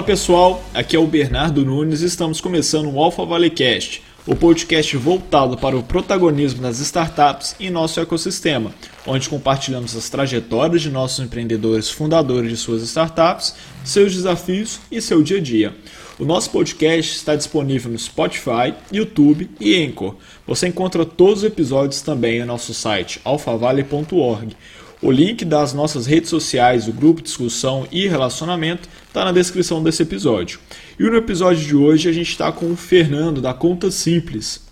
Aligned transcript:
Fala 0.00 0.06
pessoal, 0.06 0.64
aqui 0.72 0.96
é 0.96 0.98
o 0.98 1.06
Bernardo 1.06 1.62
Nunes 1.62 2.00
e 2.00 2.06
estamos 2.06 2.40
começando 2.40 2.90
o 2.90 2.98
Alpha 2.98 3.22
Valley 3.26 3.50
Cast, 3.50 4.02
o 4.26 4.34
podcast 4.34 4.96
voltado 4.96 5.58
para 5.58 5.76
o 5.76 5.82
protagonismo 5.82 6.62
das 6.62 6.78
startups 6.78 7.54
em 7.60 7.68
nosso 7.68 8.00
ecossistema, 8.00 8.72
onde 9.06 9.28
compartilhamos 9.28 9.94
as 9.94 10.08
trajetórias 10.08 10.80
de 10.80 10.90
nossos 10.90 11.22
empreendedores 11.22 11.90
fundadores 11.90 12.48
de 12.48 12.56
suas 12.56 12.80
startups, 12.80 13.54
seus 13.84 14.14
desafios 14.14 14.80
e 14.90 15.02
seu 15.02 15.22
dia 15.22 15.36
a 15.36 15.40
dia. 15.42 15.74
O 16.18 16.24
nosso 16.24 16.48
podcast 16.48 17.16
está 17.16 17.36
disponível 17.36 17.92
no 17.92 17.98
Spotify, 17.98 18.72
YouTube 18.90 19.50
e 19.60 19.84
Anchor. 19.84 20.16
Você 20.46 20.68
encontra 20.68 21.04
todos 21.04 21.40
os 21.40 21.44
episódios 21.44 22.00
também 22.00 22.40
no 22.40 22.46
nosso 22.46 22.72
site 22.72 23.20
alfavale.org. 23.22 24.56
O 25.02 25.10
link 25.10 25.46
das 25.46 25.72
nossas 25.72 26.04
redes 26.04 26.28
sociais, 26.28 26.86
o 26.86 26.92
grupo 26.92 27.22
de 27.22 27.28
discussão 27.28 27.88
e 27.90 28.06
relacionamento 28.06 28.86
está 29.08 29.24
na 29.24 29.32
descrição 29.32 29.82
desse 29.82 30.02
episódio. 30.02 30.60
E 30.98 31.02
no 31.02 31.16
episódio 31.16 31.64
de 31.64 31.74
hoje 31.74 32.06
a 32.06 32.12
gente 32.12 32.28
está 32.28 32.52
com 32.52 32.70
o 32.70 32.76
Fernando 32.76 33.40
da 33.40 33.54
Conta 33.54 33.90
Simples. 33.90 34.62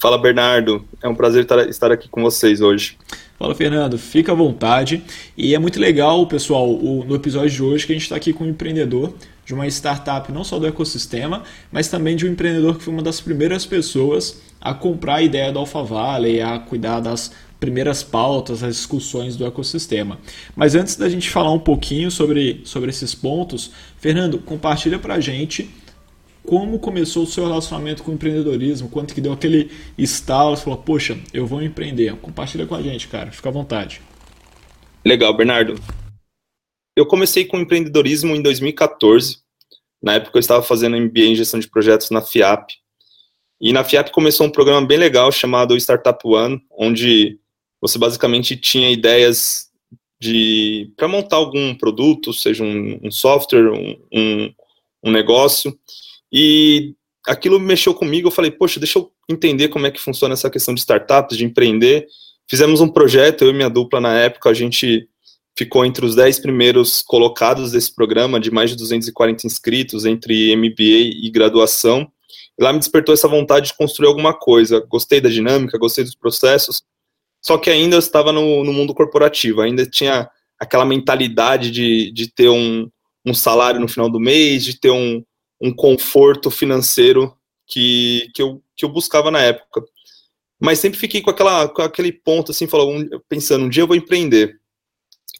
Fala 0.00 0.18
Bernardo, 0.18 0.84
é 1.00 1.08
um 1.08 1.14
prazer 1.14 1.46
estar 1.68 1.92
aqui 1.92 2.08
com 2.08 2.22
vocês 2.22 2.60
hoje. 2.60 2.98
Fala 3.38 3.54
Fernando, 3.54 3.96
fica 3.96 4.32
à 4.32 4.34
vontade. 4.34 5.04
E 5.36 5.54
é 5.54 5.58
muito 5.60 5.78
legal, 5.78 6.26
pessoal, 6.26 6.66
no 6.66 7.14
episódio 7.14 7.50
de 7.50 7.62
hoje 7.62 7.86
que 7.86 7.92
a 7.92 7.94
gente 7.94 8.02
está 8.02 8.16
aqui 8.16 8.32
com 8.32 8.42
um 8.42 8.48
empreendedor 8.48 9.14
de 9.46 9.54
uma 9.54 9.66
startup 9.68 10.30
não 10.32 10.42
só 10.42 10.58
do 10.58 10.66
ecossistema, 10.66 11.44
mas 11.70 11.86
também 11.86 12.16
de 12.16 12.26
um 12.26 12.32
empreendedor 12.32 12.76
que 12.76 12.82
foi 12.82 12.92
uma 12.92 13.02
das 13.02 13.20
primeiras 13.20 13.64
pessoas 13.64 14.40
a 14.60 14.74
comprar 14.74 15.16
a 15.16 15.22
ideia 15.22 15.52
do 15.52 15.60
Alphavale, 15.60 16.40
a 16.40 16.58
cuidar 16.58 16.98
das 16.98 17.32
primeiras 17.58 18.02
pautas, 18.02 18.62
as 18.62 18.76
discussões 18.76 19.36
do 19.36 19.46
ecossistema. 19.46 20.18
Mas 20.54 20.74
antes 20.74 20.96
da 20.96 21.08
gente 21.08 21.30
falar 21.30 21.52
um 21.52 21.58
pouquinho 21.58 22.10
sobre, 22.10 22.60
sobre 22.64 22.90
esses 22.90 23.14
pontos, 23.14 23.72
Fernando, 23.98 24.38
compartilha 24.38 24.98
para 24.98 25.14
a 25.14 25.20
gente 25.20 25.70
como 26.48 26.78
começou 26.78 27.24
o 27.24 27.26
seu 27.26 27.46
relacionamento 27.46 28.02
com 28.02 28.10
o 28.10 28.14
empreendedorismo, 28.14 28.88
quanto 28.88 29.12
que 29.12 29.20
deu 29.20 29.34
aquele 29.34 29.70
estalo, 29.98 30.56
você 30.56 30.64
falou, 30.64 30.78
poxa, 30.78 31.18
eu 31.34 31.46
vou 31.46 31.60
empreender. 31.60 32.16
Compartilha 32.16 32.66
com 32.66 32.74
a 32.74 32.80
gente, 32.80 33.06
cara, 33.06 33.30
fica 33.30 33.50
à 33.50 33.52
vontade. 33.52 34.00
Legal, 35.04 35.36
Bernardo. 35.36 35.74
Eu 36.96 37.04
comecei 37.04 37.44
com 37.44 37.58
empreendedorismo 37.58 38.34
em 38.34 38.40
2014. 38.40 39.40
Na 40.02 40.14
época 40.14 40.38
eu 40.38 40.40
estava 40.40 40.62
fazendo 40.62 40.96
MBA 40.96 41.20
em 41.20 41.34
gestão 41.34 41.60
de 41.60 41.68
projetos 41.68 42.10
na 42.10 42.22
FIAP. 42.22 42.72
E 43.60 43.72
na 43.72 43.84
FIAP 43.84 44.10
começou 44.10 44.46
um 44.46 44.50
programa 44.50 44.86
bem 44.86 44.96
legal 44.96 45.30
chamado 45.30 45.76
Startup 45.76 46.18
One, 46.24 46.64
onde 46.70 47.38
você 47.80 47.98
basicamente 47.98 48.56
tinha 48.56 48.90
ideias 48.90 49.68
de 50.20 50.92
para 50.96 51.08
montar 51.08 51.36
algum 51.36 51.74
produto, 51.74 52.32
seja 52.32 52.64
um, 52.64 52.98
um 53.02 53.10
software, 53.10 53.70
um, 53.70 53.96
um, 54.12 54.52
um, 55.04 55.10
negócio, 55.10 55.78
e 56.32 56.94
aquilo 57.26 57.60
mexeu 57.60 57.94
comigo. 57.94 58.28
Eu 58.28 58.32
falei, 58.32 58.50
poxa, 58.50 58.80
deixa 58.80 58.98
eu 58.98 59.12
entender 59.28 59.68
como 59.68 59.86
é 59.86 59.90
que 59.90 60.00
funciona 60.00 60.34
essa 60.34 60.50
questão 60.50 60.74
de 60.74 60.80
startups, 60.80 61.36
de 61.36 61.44
empreender. 61.44 62.06
Fizemos 62.50 62.80
um 62.80 62.88
projeto, 62.88 63.42
eu 63.42 63.50
e 63.50 63.52
minha 63.52 63.70
dupla 63.70 64.00
na 64.00 64.18
época, 64.18 64.50
a 64.50 64.54
gente 64.54 65.08
ficou 65.56 65.84
entre 65.84 66.04
os 66.04 66.14
10 66.14 66.38
primeiros 66.38 67.02
colocados 67.02 67.72
desse 67.72 67.92
programa, 67.92 68.38
de 68.38 68.50
mais 68.50 68.70
de 68.70 68.76
240 68.76 69.46
inscritos, 69.46 70.04
entre 70.04 70.54
MBA 70.56 71.24
e 71.24 71.30
graduação. 71.30 72.10
E 72.58 72.62
lá 72.62 72.72
me 72.72 72.78
despertou 72.78 73.12
essa 73.12 73.28
vontade 73.28 73.68
de 73.68 73.76
construir 73.76 74.06
alguma 74.08 74.32
coisa. 74.32 74.80
Gostei 74.88 75.20
da 75.20 75.28
dinâmica, 75.28 75.78
gostei 75.78 76.04
dos 76.04 76.14
processos, 76.14 76.82
só 77.40 77.56
que 77.58 77.70
ainda 77.70 77.96
eu 77.96 78.00
estava 78.00 78.32
no, 78.32 78.64
no 78.64 78.72
mundo 78.72 78.94
corporativo, 78.94 79.60
ainda 79.60 79.86
tinha 79.86 80.28
aquela 80.58 80.84
mentalidade 80.84 81.70
de, 81.70 82.10
de 82.12 82.32
ter 82.32 82.48
um, 82.48 82.90
um 83.24 83.32
salário 83.32 83.80
no 83.80 83.88
final 83.88 84.10
do 84.10 84.18
mês, 84.18 84.64
de 84.64 84.78
ter 84.78 84.90
um, 84.90 85.22
um 85.60 85.72
conforto 85.72 86.50
financeiro 86.50 87.34
que, 87.66 88.30
que, 88.34 88.42
eu, 88.42 88.62
que 88.76 88.84
eu 88.84 88.88
buscava 88.88 89.30
na 89.30 89.40
época. 89.40 89.82
Mas 90.60 90.80
sempre 90.80 90.98
fiquei 90.98 91.20
com, 91.20 91.30
aquela, 91.30 91.68
com 91.68 91.82
aquele 91.82 92.10
ponto, 92.10 92.50
assim, 92.50 92.66
falando, 92.66 93.22
pensando, 93.28 93.64
um 93.64 93.68
dia 93.68 93.82
eu 93.82 93.86
vou 93.86 93.96
empreender. 93.96 94.58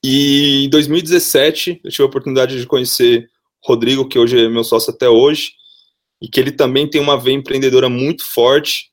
E 0.02 0.66
em 0.66 0.68
2017, 0.68 1.80
eu 1.82 1.90
tive 1.90 2.04
a 2.04 2.06
oportunidade 2.06 2.58
de 2.58 2.66
conhecer 2.66 3.28
Rodrigo, 3.64 4.08
que 4.08 4.18
hoje 4.18 4.44
é 4.44 4.48
meu 4.48 4.62
sócio 4.62 4.92
até 4.92 5.08
hoje, 5.08 5.52
e 6.22 6.28
que 6.28 6.38
ele 6.38 6.52
também 6.52 6.88
tem 6.88 7.00
uma 7.00 7.18
veia 7.18 7.34
empreendedora 7.34 7.88
muito 7.88 8.24
forte, 8.24 8.87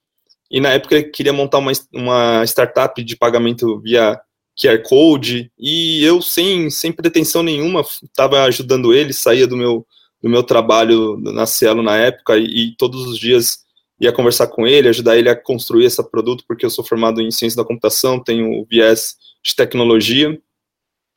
e 0.49 0.59
na 0.59 0.69
época 0.69 0.95
ele 0.95 1.05
queria 1.05 1.33
montar 1.33 1.57
uma, 1.57 1.71
uma 1.93 2.43
startup 2.45 3.03
de 3.03 3.15
pagamento 3.15 3.79
via 3.79 4.19
QR 4.59 4.81
Code, 4.83 5.51
e 5.59 6.03
eu, 6.03 6.21
sem, 6.21 6.69
sem 6.69 6.91
pretensão 6.91 7.43
nenhuma, 7.43 7.81
estava 7.81 8.43
ajudando 8.43 8.93
ele, 8.93 9.11
saía 9.11 9.45
do 9.45 9.57
meu, 9.57 9.85
do 10.21 10.29
meu 10.29 10.43
trabalho 10.43 11.17
na 11.17 11.45
Cielo 11.45 11.83
na 11.83 11.97
época, 11.97 12.37
e, 12.37 12.45
e, 12.45 12.75
todos 12.77 13.05
os 13.05 13.19
dias 13.19 13.65
ia 13.99 14.13
conversar 14.13 14.47
com 14.47 14.65
ele, 14.65 14.87
ajudar 14.87 15.17
ele 15.17 15.29
a 15.29 15.35
construir 15.35 15.85
esse 15.85 16.01
produto, 16.09 16.43
porque 16.47 16.65
eu 16.65 16.69
sou 16.69 16.85
formado 16.85 17.21
em 17.21 17.31
ciência 17.31 17.57
da 17.57 17.67
computação, 17.67 18.23
tenho 18.23 18.65
viés 18.69 19.15
de 19.43 19.55
tecnologia, 19.55 20.39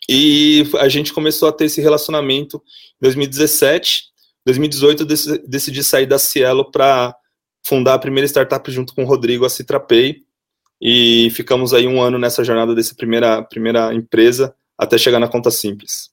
e 0.08 0.64
a 0.78 0.88
gente 0.88 1.12
começou 1.12 1.48
a 1.48 1.52
ter 1.52 1.66
esse 1.66 1.80
relacionamento 1.80 2.56
em 2.96 3.02
2017, 3.02 4.04
2018 4.46 5.02
eu 5.02 5.38
decidi 5.46 5.84
sair 5.84 6.06
da 6.06 6.18
Cielo 6.18 6.70
para 6.70 7.14
fundar 7.64 7.94
a 7.94 7.98
primeira 7.98 8.26
startup 8.26 8.70
junto 8.70 8.94
com 8.94 9.04
o 9.04 9.06
Rodrigo, 9.06 9.44
a 9.44 9.50
Citrapay, 9.50 10.22
e 10.80 11.30
ficamos 11.30 11.74
aí 11.74 11.86
um 11.86 12.00
ano 12.00 12.18
nessa 12.18 12.44
jornada 12.44 12.74
dessa 12.74 12.94
primeira, 12.94 13.42
primeira 13.42 13.92
empresa 13.94 14.54
até 14.76 14.96
chegar 14.96 15.18
na 15.18 15.28
conta 15.28 15.50
simples. 15.50 16.10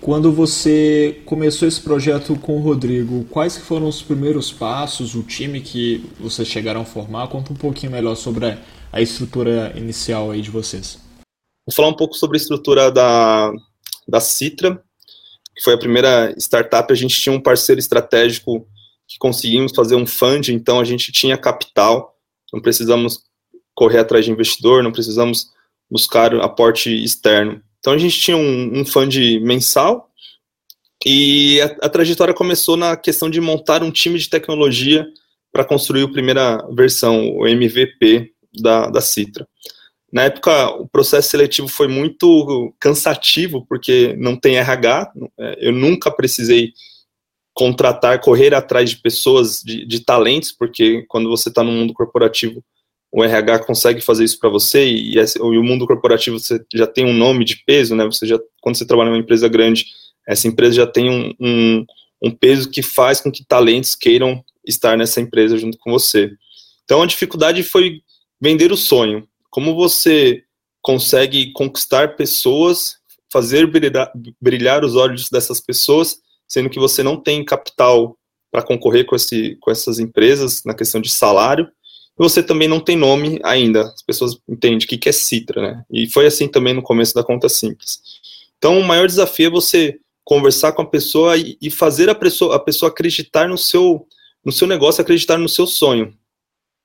Quando 0.00 0.32
você 0.32 1.20
começou 1.26 1.68
esse 1.68 1.80
projeto 1.80 2.34
com 2.36 2.56
o 2.56 2.60
Rodrigo, 2.60 3.24
quais 3.24 3.58
foram 3.58 3.88
os 3.88 4.00
primeiros 4.00 4.50
passos, 4.52 5.14
o 5.14 5.22
time 5.22 5.60
que 5.60 6.08
vocês 6.18 6.48
chegaram 6.48 6.80
a 6.80 6.84
formar? 6.84 7.28
Conta 7.28 7.52
um 7.52 7.56
pouquinho 7.56 7.92
melhor 7.92 8.14
sobre 8.14 8.46
a, 8.46 8.58
a 8.92 9.02
estrutura 9.02 9.74
inicial 9.76 10.30
aí 10.30 10.40
de 10.40 10.50
vocês. 10.50 10.98
Vou 11.66 11.74
falar 11.74 11.88
um 11.88 11.96
pouco 11.96 12.14
sobre 12.14 12.38
a 12.38 12.40
estrutura 12.40 12.90
da, 12.90 13.52
da 14.08 14.20
Citra, 14.20 14.80
que 15.54 15.62
foi 15.62 15.74
a 15.74 15.78
primeira 15.78 16.32
startup. 16.38 16.90
A 16.90 16.96
gente 16.96 17.20
tinha 17.20 17.34
um 17.34 17.40
parceiro 17.40 17.78
estratégico 17.78 18.66
que 19.06 19.18
conseguimos 19.18 19.72
fazer 19.74 19.94
um 19.94 20.06
fund, 20.06 20.48
então 20.48 20.80
a 20.80 20.84
gente 20.84 21.12
tinha 21.12 21.38
capital, 21.38 22.16
não 22.52 22.60
precisamos 22.60 23.22
correr 23.74 23.98
atrás 23.98 24.24
de 24.24 24.30
investidor, 24.30 24.82
não 24.82 24.92
precisamos 24.92 25.50
buscar 25.90 26.34
aporte 26.36 26.90
externo. 26.90 27.62
Então 27.78 27.92
a 27.92 27.98
gente 27.98 28.18
tinha 28.20 28.36
um, 28.36 28.80
um 28.80 28.84
fund 28.84 29.16
mensal 29.40 30.10
e 31.04 31.60
a, 31.60 31.86
a, 31.86 31.88
trajetória 31.88 32.34
começou 32.34 32.76
na 32.76 32.96
questão 32.96 33.30
de 33.30 33.40
montar 33.40 33.82
um 33.82 33.90
time 33.90 34.18
de 34.18 34.28
tecnologia 34.28 35.06
para 35.52 35.64
construir 35.64 36.02
a 36.02 36.10
primeira 36.10 36.66
versão, 36.72 37.30
o 37.36 37.46
MVP 37.46 38.32
da, 38.60 38.88
da 38.88 39.00
Citra. 39.00 39.46
Na 40.12 40.24
época, 40.24 40.70
o 40.70 40.88
processo 40.88 41.28
seletivo 41.28 41.68
foi 41.68 41.88
muito 41.88 42.74
cansativo, 42.80 43.66
porque 43.68 44.14
não 44.18 44.36
tem 44.36 44.56
RH, 44.56 45.12
eu 45.58 45.72
nunca 45.72 46.10
precisei 46.10 46.72
contratar, 47.56 48.20
correr 48.20 48.54
atrás 48.54 48.90
de 48.90 48.98
pessoas, 48.98 49.62
de, 49.62 49.86
de 49.86 50.00
talentos, 50.00 50.52
porque 50.52 51.06
quando 51.08 51.30
você 51.30 51.48
está 51.48 51.64
no 51.64 51.72
mundo 51.72 51.94
corporativo, 51.94 52.62
o 53.10 53.24
RH 53.24 53.60
consegue 53.60 54.02
fazer 54.02 54.24
isso 54.24 54.38
para 54.38 54.50
você 54.50 54.86
e, 54.86 55.14
e, 55.14 55.38
o 55.40 55.62
mundo 55.62 55.86
corporativo 55.86 56.38
você 56.38 56.62
já 56.74 56.86
tem 56.86 57.06
um 57.06 57.14
nome 57.14 57.46
de 57.46 57.64
peso, 57.64 57.96
né? 57.96 58.04
Você 58.04 58.26
já, 58.26 58.38
quando 58.60 58.76
você 58.76 58.86
trabalha 58.86 59.08
numa 59.08 59.22
empresa 59.22 59.48
grande, 59.48 59.86
essa 60.28 60.46
empresa 60.46 60.74
já 60.74 60.86
tem 60.86 61.08
um, 61.08 61.32
um, 61.40 61.86
um 62.24 62.30
peso 62.30 62.70
que 62.70 62.82
faz 62.82 63.22
com 63.22 63.32
que 63.32 63.42
talentos 63.42 63.94
queiram 63.94 64.44
estar 64.62 64.98
nessa 64.98 65.22
empresa 65.22 65.56
junto 65.56 65.78
com 65.78 65.90
você. 65.90 66.30
Então 66.84 67.00
a 67.00 67.06
dificuldade 67.06 67.62
foi 67.62 68.02
vender 68.38 68.70
o 68.70 68.76
sonho. 68.76 69.26
Como 69.48 69.74
você 69.74 70.42
consegue 70.82 71.52
conquistar 71.52 72.16
pessoas, 72.16 72.96
fazer 73.32 73.66
brilhar, 73.66 74.12
brilhar 74.38 74.84
os 74.84 74.94
olhos 74.94 75.30
dessas 75.30 75.58
pessoas 75.58 76.18
sendo 76.48 76.70
que 76.70 76.78
você 76.78 77.02
não 77.02 77.16
tem 77.16 77.44
capital 77.44 78.16
para 78.50 78.62
concorrer 78.62 79.04
com, 79.04 79.14
esse, 79.14 79.56
com 79.60 79.70
essas 79.70 79.98
empresas 79.98 80.62
na 80.64 80.74
questão 80.74 81.00
de 81.00 81.10
salário, 81.10 81.68
e 82.18 82.22
você 82.22 82.42
também 82.42 82.68
não 82.68 82.80
tem 82.80 82.96
nome 82.96 83.38
ainda. 83.44 83.82
As 83.82 84.02
pessoas 84.02 84.38
entendem 84.48 84.78
o 84.78 84.80
que 84.80 85.08
é 85.08 85.12
Citra, 85.12 85.60
né? 85.60 85.84
E 85.90 86.08
foi 86.08 86.26
assim 86.26 86.48
também 86.48 86.72
no 86.72 86.82
começo 86.82 87.14
da 87.14 87.22
conta 87.22 87.48
simples. 87.48 88.00
Então, 88.56 88.78
o 88.78 88.84
maior 88.84 89.06
desafio 89.06 89.48
é 89.48 89.50
você 89.50 89.98
conversar 90.24 90.72
com 90.72 90.82
a 90.82 90.86
pessoa 90.86 91.36
e, 91.36 91.58
e 91.60 91.70
fazer 91.70 92.08
a 92.08 92.14
pessoa, 92.14 92.56
a 92.56 92.58
pessoa 92.58 92.90
acreditar 92.90 93.46
no 93.46 93.58
seu, 93.58 94.06
no 94.44 94.50
seu 94.50 94.66
negócio, 94.66 95.02
acreditar 95.02 95.36
no 95.36 95.48
seu 95.48 95.66
sonho. 95.66 96.14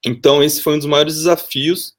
Então, 0.05 0.43
esse 0.43 0.61
foi 0.61 0.75
um 0.75 0.77
dos 0.77 0.87
maiores 0.87 1.15
desafios. 1.15 1.93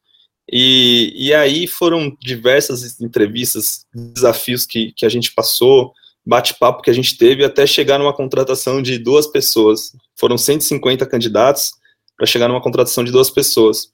E, 0.51 1.13
e 1.17 1.33
aí 1.33 1.67
foram 1.67 2.15
diversas 2.21 3.01
entrevistas, 3.01 3.87
desafios 3.95 4.67
que, 4.67 4.93
que 4.93 5.07
a 5.07 5.09
gente 5.09 5.33
passou, 5.33 5.95
bate-papo 6.25 6.83
que 6.83 6.91
a 6.91 6.93
gente 6.93 7.17
teve 7.17 7.45
até 7.45 7.67
chegar 7.67 7.99
numa 7.99 8.13
contratação 8.13 8.81
de 8.81 8.99
duas 8.99 9.27
pessoas. 9.27 9.93
Foram 10.17 10.39
150 10.39 11.05
candidatos 11.07 11.73
para 12.17 12.27
chegar 12.27 12.49
numa 12.49 12.61
contratação 12.61 13.03
de 13.03 13.11
duas 13.11 13.31
pessoas. 13.31 13.91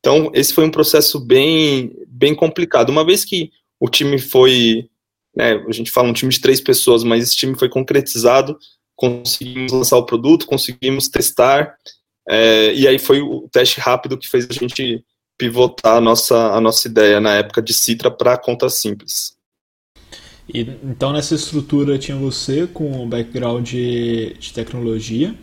Então, 0.00 0.30
esse 0.34 0.52
foi 0.52 0.64
um 0.64 0.70
processo 0.70 1.20
bem, 1.20 1.92
bem 2.08 2.34
complicado. 2.34 2.90
Uma 2.90 3.04
vez 3.04 3.24
que 3.24 3.50
o 3.78 3.88
time 3.88 4.18
foi 4.18 4.90
né, 5.34 5.54
a 5.66 5.72
gente 5.72 5.90
fala 5.90 6.08
um 6.08 6.12
time 6.12 6.30
de 6.30 6.40
três 6.40 6.60
pessoas, 6.60 7.04
mas 7.04 7.22
esse 7.22 7.36
time 7.36 7.58
foi 7.58 7.68
concretizado, 7.68 8.58
conseguimos 8.96 9.72
lançar 9.72 9.96
o 9.96 10.06
produto, 10.06 10.46
conseguimos 10.46 11.08
testar, 11.08 11.74
é, 12.28 12.74
e 12.74 12.86
aí 12.86 12.98
foi 12.98 13.20
o 13.20 13.48
teste 13.50 13.80
rápido 13.80 14.18
que 14.18 14.28
fez 14.28 14.46
a 14.48 14.52
gente 14.52 15.04
pivotar 15.38 15.96
a 15.96 16.00
nossa, 16.00 16.52
a 16.52 16.60
nossa 16.60 16.86
ideia 16.86 17.20
na 17.20 17.34
época 17.34 17.62
de 17.62 17.72
Citra 17.72 18.10
para 18.10 18.36
conta 18.36 18.68
simples. 18.68 19.36
E, 20.52 20.60
então 20.84 21.12
nessa 21.12 21.34
estrutura 21.34 21.98
tinha 21.98 22.16
você 22.16 22.66
com 22.66 23.02
o 23.02 23.06
background 23.06 23.68
de, 23.68 24.34
de 24.34 24.52
tecnologia, 24.52 25.34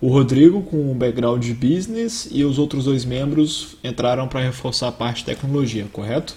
o 0.00 0.08
Rodrigo 0.08 0.62
com 0.62 0.92
o 0.92 0.94
background 0.94 1.42
de 1.42 1.52
business 1.52 2.28
e 2.30 2.44
os 2.44 2.58
outros 2.58 2.84
dois 2.84 3.04
membros 3.04 3.76
entraram 3.82 4.28
para 4.28 4.40
reforçar 4.40 4.88
a 4.88 4.92
parte 4.92 5.18
de 5.18 5.24
tecnologia, 5.26 5.86
correto? 5.92 6.36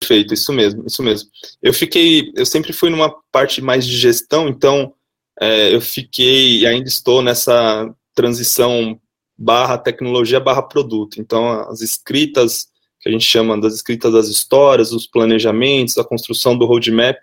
Perfeito, 0.00 0.34
isso 0.34 0.52
mesmo, 0.52 0.84
isso 0.86 1.02
mesmo. 1.02 1.28
Eu 1.62 1.72
fiquei, 1.72 2.32
eu 2.34 2.46
sempre 2.46 2.72
fui 2.72 2.90
numa 2.90 3.14
parte 3.30 3.60
mais 3.60 3.86
de 3.86 3.96
gestão, 3.96 4.48
então 4.48 4.94
é, 5.40 5.74
eu 5.74 5.80
fiquei 5.80 6.60
e 6.60 6.66
ainda 6.66 6.88
estou 6.88 7.22
nessa 7.22 7.92
transição 8.14 8.98
barra 9.38 9.76
tecnologia 9.76 10.40
barra 10.40 10.62
produto. 10.62 11.20
Então 11.20 11.60
as 11.68 11.82
escritas 11.82 12.68
que 13.06 13.10
a 13.10 13.12
gente 13.12 13.24
chama 13.24 13.58
das 13.60 13.74
escritas 13.74 14.12
das 14.12 14.28
histórias, 14.28 14.90
os 14.90 15.06
planejamentos, 15.06 15.96
a 15.96 16.04
construção 16.04 16.58
do 16.58 16.66
roadmap, 16.66 17.16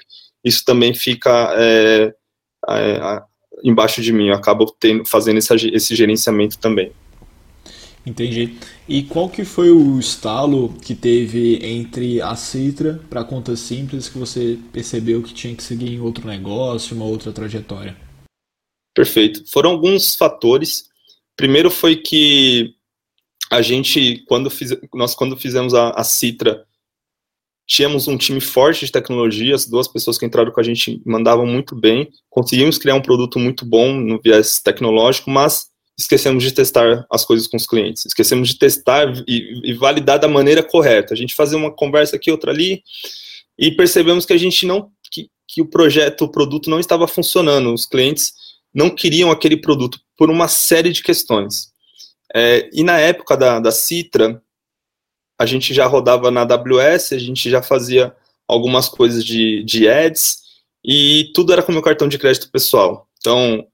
isso 0.44 0.64
também 0.64 0.94
fica 0.94 1.54
é, 1.58 2.14
é, 2.70 3.22
embaixo 3.64 4.02
de 4.02 4.14
mim. 4.14 4.30
Eu 4.30 4.36
acabo 4.36 4.66
tendo, 4.80 5.06
fazendo 5.06 5.40
esse, 5.40 5.54
esse 5.68 5.96
gerenciamento 5.96 6.58
também. 6.58 6.92
Entendi. 8.06 8.56
E 8.88 9.04
qual 9.04 9.30
que 9.30 9.46
foi 9.46 9.72
o 9.72 10.00
estalo 10.00 10.74
que 10.82 10.96
teve 10.96 11.60
entre 11.66 12.22
a 12.22 12.36
Citra 12.36 13.02
para 13.10 13.22
a 13.22 13.26
conta 13.26 13.56
simples 13.56 14.10
que 14.10 14.18
você 14.18 14.58
percebeu 14.72 15.22
que 15.22 15.34
tinha 15.34 15.56
que 15.56 15.64
seguir 15.64 15.94
em 15.94 16.00
outro 16.02 16.28
negócio, 16.28 16.96
uma 16.96 17.06
outra 17.06 17.32
trajetória? 17.32 17.96
Perfeito. 18.94 19.44
Foram 19.50 19.72
alguns 19.72 20.16
fatores. 20.16 20.86
Primeiro 21.36 21.70
foi 21.70 21.96
que 21.96 22.76
a 23.54 23.62
gente, 23.62 24.24
quando 24.28 24.50
fiz, 24.50 24.76
nós 24.94 25.14
quando 25.14 25.38
fizemos 25.38 25.76
a, 25.76 25.92
a 25.92 26.04
Citra, 26.04 26.66
tínhamos 27.68 28.08
um 28.08 28.18
time 28.18 28.42
forte 28.42 28.86
de 28.86 28.92
tecnologia, 28.92 29.54
as 29.54 29.68
duas 29.68 29.88
pessoas 29.88 30.18
que 30.18 30.26
entraram 30.26 30.52
com 30.52 30.60
a 30.60 30.64
gente 30.64 31.00
mandavam 31.06 31.46
muito 31.46 31.76
bem, 31.76 32.10
conseguimos 32.30 32.80
criar 32.80 32.96
um 32.96 33.02
produto 33.02 33.38
muito 33.38 33.64
bom 33.64 33.94
no 33.94 34.20
viés 34.20 34.60
tecnológico, 34.60 35.30
mas 35.30 35.68
esquecemos 35.96 36.44
de 36.44 36.52
testar 36.52 37.06
as 37.12 37.24
coisas 37.24 37.48
com 37.48 37.56
os 37.56 37.68
clientes, 37.68 38.06
esquecemos 38.08 38.50
de 38.50 38.58
testar 38.58 39.14
e, 39.28 39.62
e, 39.64 39.74
validar 39.74 40.18
da 40.18 40.28
maneira 40.28 40.64
correta. 40.64 41.14
A 41.14 41.18
gente 41.18 41.36
fazia 41.36 41.58
uma 41.58 41.72
conversa 41.72 42.16
aqui, 42.16 42.32
outra 42.32 42.52
ali, 42.52 42.82
e 43.58 43.72
percebemos 43.72 44.26
que 44.26 44.34
a 44.34 44.38
gente 44.38 44.66
não, 44.66 44.90
que, 45.12 45.30
que 45.48 45.62
o 45.62 45.66
projeto, 45.68 46.26
o 46.26 46.32
produto 46.32 46.72
não 46.72 46.80
estava 46.80 47.08
funcionando, 47.08 47.72
os 47.72 47.86
clientes 47.86 48.34
não 48.74 48.90
queriam 48.90 49.30
aquele 49.30 49.58
produto 49.58 50.00
por 50.18 50.32
uma 50.32 50.48
série 50.48 50.92
de 50.92 51.04
questões. 51.04 51.73
É, 52.36 52.70
e 52.74 52.84
na 52.84 53.00
época 53.00 53.38
da, 53.38 53.60
da 53.60 53.72
Citra, 53.72 54.42
a 55.40 55.46
gente 55.46 55.74
já 55.74 55.86
rodava 55.86 56.32
na 56.32 56.42
AWS, 56.42 57.14
a 57.14 57.20
gente 57.20 57.50
já 57.50 57.62
fazia 57.62 58.16
algumas 58.48 58.90
coisas 58.90 59.24
de, 59.24 59.64
de 59.64 59.88
ads, 59.88 60.42
e 60.84 61.32
tudo 61.34 61.54
era 61.54 61.64
com 61.64 61.72
meu 61.72 61.82
cartão 61.82 62.08
de 62.08 62.18
crédito 62.18 62.52
pessoal. 62.52 63.08
Então, 63.20 63.66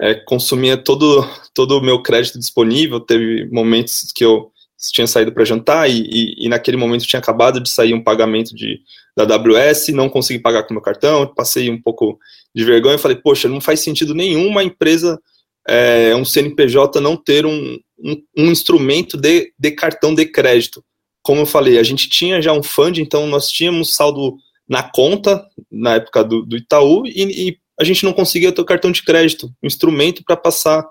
é, 0.00 0.14
consumia 0.14 0.76
todo, 0.76 1.28
todo 1.52 1.78
o 1.78 1.82
meu 1.82 2.02
crédito 2.02 2.38
disponível. 2.38 3.00
Teve 3.00 3.48
momentos 3.50 4.10
que 4.14 4.24
eu 4.24 4.50
tinha 4.92 5.06
saído 5.06 5.32
para 5.32 5.44
jantar 5.44 5.88
e, 5.88 6.02
e, 6.02 6.46
e, 6.46 6.48
naquele 6.48 6.76
momento 6.76 7.06
tinha 7.06 7.20
acabado 7.20 7.60
de 7.60 7.70
sair 7.70 7.94
um 7.94 8.02
pagamento 8.02 8.54
de, 8.54 8.80
da 9.16 9.22
AWS, 9.22 9.88
não 9.88 10.10
consegui 10.10 10.38
pagar 10.38 10.64
com 10.64 10.74
meu 10.74 10.82
cartão, 10.82 11.26
passei 11.26 11.70
um 11.70 11.80
pouco 11.80 12.18
de 12.54 12.64
vergonha 12.64 12.96
e 12.96 12.98
falei, 12.98 13.16
poxa, 13.16 13.48
não 13.48 13.60
faz 13.60 13.80
sentido 13.80 14.14
nenhum 14.14 14.46
uma 14.46 14.62
empresa, 14.62 15.18
é, 15.66 16.14
um 16.14 16.24
CNPJ 16.24 17.00
não 17.00 17.16
ter 17.16 17.46
um, 17.46 17.78
um, 17.98 18.22
um, 18.36 18.50
instrumento 18.50 19.16
de, 19.16 19.52
de 19.58 19.70
cartão 19.72 20.14
de 20.14 20.26
crédito. 20.26 20.84
Como 21.22 21.40
eu 21.40 21.46
falei, 21.46 21.78
a 21.78 21.82
gente 21.82 22.08
tinha 22.08 22.42
já 22.42 22.52
um 22.52 22.62
fund, 22.62 22.98
então 22.98 23.26
nós 23.26 23.48
tínhamos 23.48 23.94
saldo 23.94 24.36
na 24.68 24.82
conta, 24.82 25.46
na 25.70 25.94
época 25.94 26.24
do, 26.24 26.42
do 26.42 26.56
Itaú, 26.56 27.06
e, 27.06 27.48
e 27.48 27.58
a 27.78 27.84
gente 27.84 28.04
não 28.04 28.12
conseguia 28.12 28.52
ter 28.52 28.60
o 28.60 28.64
cartão 28.64 28.90
de 28.90 29.02
crédito, 29.02 29.46
um 29.62 29.66
instrumento 29.66 30.22
para 30.24 30.36
passar 30.36 30.84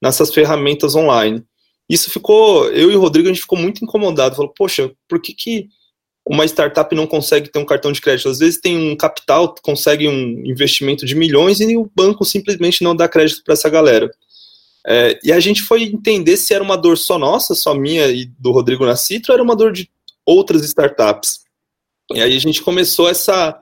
nessas 0.00 0.32
ferramentas 0.32 0.94
online. 0.94 1.42
Isso 1.88 2.10
ficou, 2.10 2.66
eu 2.72 2.90
e 2.90 2.96
o 2.96 3.00
Rodrigo, 3.00 3.28
a 3.28 3.32
gente 3.32 3.42
ficou 3.42 3.58
muito 3.58 3.84
incomodado. 3.84 4.36
Falou, 4.36 4.52
poxa, 4.52 4.90
por 5.08 5.20
que, 5.20 5.32
que 5.32 5.68
uma 6.28 6.44
startup 6.44 6.92
não 6.94 7.06
consegue 7.06 7.48
ter 7.48 7.58
um 7.58 7.64
cartão 7.64 7.92
de 7.92 8.00
crédito? 8.00 8.28
Às 8.28 8.40
vezes 8.40 8.60
tem 8.60 8.76
um 8.76 8.96
capital, 8.96 9.54
consegue 9.62 10.08
um 10.08 10.44
investimento 10.44 11.06
de 11.06 11.14
milhões 11.14 11.60
e 11.60 11.76
o 11.76 11.90
banco 11.94 12.24
simplesmente 12.24 12.82
não 12.82 12.94
dá 12.94 13.08
crédito 13.08 13.42
para 13.44 13.54
essa 13.54 13.70
galera. 13.70 14.10
É, 14.86 15.18
e 15.24 15.32
a 15.32 15.40
gente 15.40 15.62
foi 15.62 15.82
entender 15.82 16.36
se 16.36 16.54
era 16.54 16.62
uma 16.62 16.76
dor 16.76 16.96
só 16.96 17.18
nossa, 17.18 17.54
só 17.54 17.74
minha 17.74 18.06
e 18.08 18.26
do 18.38 18.52
Rodrigo 18.52 18.86
na 18.86 18.94
Citro, 18.94 19.32
ou 19.32 19.34
era 19.34 19.42
uma 19.42 19.56
dor 19.56 19.72
de 19.72 19.90
outras 20.24 20.62
startups. 20.64 21.40
E 22.12 22.20
aí 22.20 22.36
a 22.36 22.40
gente 22.40 22.62
começou 22.62 23.08
essa, 23.08 23.60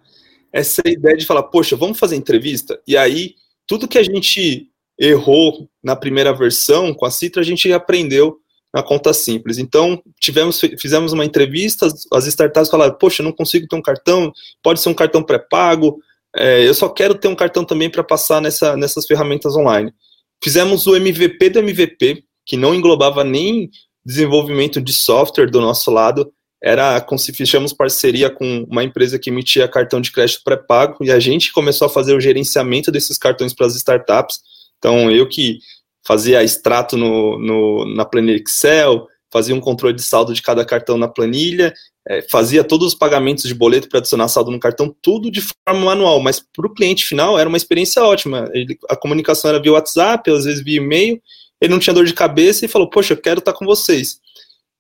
essa 0.52 0.82
ideia 0.86 1.16
de 1.16 1.24
falar, 1.24 1.44
poxa, 1.44 1.76
vamos 1.76 1.98
fazer 1.98 2.16
entrevista? 2.16 2.78
E 2.86 2.96
aí, 2.96 3.36
tudo 3.66 3.88
que 3.88 3.96
a 3.96 4.02
gente 4.02 4.68
errou 4.98 5.68
na 5.82 5.96
primeira 5.96 6.32
versão 6.32 6.92
com 6.92 7.06
a 7.06 7.10
Citra, 7.10 7.40
a 7.40 7.44
gente 7.44 7.72
aprendeu 7.72 8.38
na 8.72 8.82
conta 8.82 9.14
simples. 9.14 9.56
Então, 9.56 10.02
tivemos, 10.20 10.60
fizemos 10.78 11.12
uma 11.12 11.24
entrevista, 11.24 11.88
as 12.12 12.26
startups 12.26 12.68
falaram, 12.68 12.94
poxa, 12.98 13.22
não 13.22 13.32
consigo 13.32 13.66
ter 13.66 13.76
um 13.76 13.82
cartão, 13.82 14.32
pode 14.62 14.80
ser 14.80 14.88
um 14.90 14.94
cartão 14.94 15.22
pré-pago, 15.22 15.98
é, 16.36 16.66
eu 16.66 16.74
só 16.74 16.88
quero 16.88 17.14
ter 17.14 17.28
um 17.28 17.36
cartão 17.36 17.64
também 17.64 17.88
para 17.88 18.02
passar 18.02 18.42
nessa, 18.42 18.76
nessas 18.76 19.06
ferramentas 19.06 19.54
online. 19.54 19.94
Fizemos 20.42 20.86
o 20.86 20.96
MVP 20.96 21.50
do 21.50 21.58
MVP, 21.60 22.24
que 22.46 22.56
não 22.56 22.74
englobava 22.74 23.24
nem 23.24 23.70
desenvolvimento 24.04 24.80
de 24.80 24.92
software 24.92 25.50
do 25.50 25.60
nosso 25.60 25.90
lado, 25.90 26.30
era 26.62 27.04
fechamos 27.34 27.74
parceria 27.74 28.30
com 28.30 28.66
uma 28.70 28.82
empresa 28.82 29.18
que 29.18 29.28
emitia 29.28 29.68
cartão 29.68 30.00
de 30.00 30.10
crédito 30.10 30.42
pré-pago 30.42 31.04
e 31.04 31.10
a 31.10 31.20
gente 31.20 31.52
começou 31.52 31.86
a 31.86 31.90
fazer 31.90 32.14
o 32.14 32.20
gerenciamento 32.20 32.90
desses 32.90 33.18
cartões 33.18 33.52
para 33.52 33.66
as 33.66 33.76
startups. 33.76 34.40
Então, 34.78 35.10
eu 35.10 35.28
que 35.28 35.58
fazia 36.06 36.42
extrato 36.42 36.96
no, 36.96 37.38
no, 37.38 37.94
na 37.94 38.06
planilha 38.06 38.42
Excel, 38.42 39.06
fazia 39.30 39.54
um 39.54 39.60
controle 39.60 39.94
de 39.94 40.02
saldo 40.02 40.32
de 40.32 40.40
cada 40.40 40.64
cartão 40.64 40.96
na 40.96 41.08
planilha, 41.08 41.74
é, 42.06 42.22
fazia 42.30 42.62
todos 42.62 42.88
os 42.88 42.94
pagamentos 42.94 43.44
de 43.44 43.54
boleto 43.54 43.88
para 43.88 43.98
adicionar 43.98 44.28
saldo 44.28 44.50
no 44.50 44.60
cartão, 44.60 44.94
tudo 45.00 45.30
de 45.30 45.40
forma 45.40 45.84
manual, 45.84 46.20
mas 46.20 46.38
para 46.38 46.66
o 46.66 46.74
cliente 46.74 47.04
final 47.04 47.38
era 47.38 47.48
uma 47.48 47.56
experiência 47.56 48.02
ótima. 48.02 48.48
Ele, 48.52 48.78
a 48.88 48.96
comunicação 48.96 49.48
era 49.48 49.60
via 49.60 49.72
WhatsApp, 49.72 50.30
às 50.30 50.44
vezes 50.44 50.62
via 50.62 50.76
e-mail, 50.76 51.20
ele 51.60 51.72
não 51.72 51.80
tinha 51.80 51.94
dor 51.94 52.04
de 52.04 52.12
cabeça 52.12 52.64
e 52.64 52.68
falou, 52.68 52.90
poxa, 52.90 53.14
eu 53.14 53.20
quero 53.20 53.38
estar 53.38 53.54
com 53.54 53.64
vocês. 53.64 54.20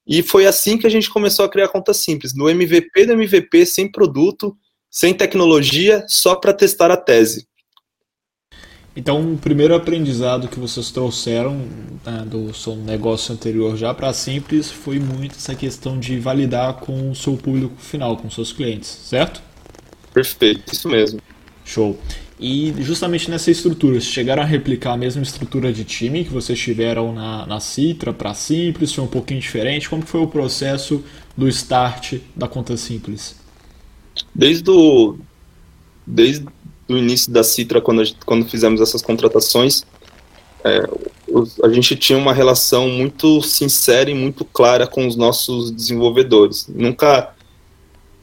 E 0.06 0.22
foi 0.22 0.46
assim 0.46 0.76
que 0.76 0.86
a 0.86 0.90
gente 0.90 1.08
começou 1.08 1.44
a 1.44 1.48
criar 1.48 1.68
conta 1.68 1.94
simples, 1.94 2.34
no 2.34 2.48
MVP 2.48 3.06
do 3.06 3.12
MVP, 3.14 3.64
sem 3.64 3.90
produto, 3.90 4.54
sem 4.90 5.14
tecnologia, 5.14 6.04
só 6.06 6.34
para 6.34 6.52
testar 6.52 6.90
a 6.90 6.96
tese. 6.96 7.46
Então, 8.96 9.34
o 9.34 9.36
primeiro 9.36 9.74
aprendizado 9.74 10.46
que 10.46 10.58
vocês 10.58 10.90
trouxeram 10.92 11.66
né, 12.06 12.24
do 12.26 12.54
seu 12.54 12.76
negócio 12.76 13.34
anterior 13.34 13.76
já 13.76 13.92
para 13.92 14.12
simples 14.12 14.70
foi 14.70 15.00
muito 15.00 15.34
essa 15.34 15.54
questão 15.54 15.98
de 15.98 16.18
validar 16.20 16.74
com 16.74 17.10
o 17.10 17.14
seu 17.14 17.36
público 17.36 17.74
final, 17.78 18.16
com 18.16 18.30
seus 18.30 18.52
clientes, 18.52 18.88
certo? 18.88 19.42
Perfeito, 20.12 20.72
isso 20.72 20.88
mesmo. 20.88 21.20
Show. 21.64 21.98
E 22.38 22.72
justamente 22.78 23.28
nessa 23.28 23.50
estrutura, 23.50 23.94
vocês 23.94 24.12
chegaram 24.12 24.42
a 24.42 24.46
replicar 24.46 24.92
a 24.92 24.96
mesma 24.96 25.22
estrutura 25.22 25.72
de 25.72 25.84
time 25.84 26.24
que 26.24 26.30
vocês 26.30 26.58
tiveram 26.58 27.12
na, 27.12 27.46
na 27.46 27.58
Citra 27.58 28.12
para 28.12 28.32
Simples? 28.32 28.92
Foi 28.92 29.02
um 29.02 29.08
pouquinho 29.08 29.40
diferente? 29.40 29.88
Como 29.88 30.02
foi 30.02 30.20
o 30.20 30.26
processo 30.28 31.02
do 31.36 31.48
start 31.48 32.18
da 32.34 32.46
conta 32.46 32.76
Simples? 32.76 33.36
Desde 34.32 34.70
o, 34.70 35.16
desde 36.06 36.46
o 36.88 36.96
início 36.96 37.32
da 37.32 37.42
Citra, 37.42 37.80
quando, 37.80 38.04
gente, 38.04 38.18
quando 38.24 38.48
fizemos 38.48 38.80
essas 38.80 39.02
contratações, 39.02 39.84
é, 40.64 40.88
a 41.62 41.68
gente 41.68 41.96
tinha 41.96 42.18
uma 42.18 42.32
relação 42.32 42.88
muito 42.88 43.42
sincera 43.42 44.10
e 44.10 44.14
muito 44.14 44.44
clara 44.44 44.86
com 44.86 45.06
os 45.06 45.16
nossos 45.16 45.70
desenvolvedores. 45.70 46.66
Nunca 46.68 47.34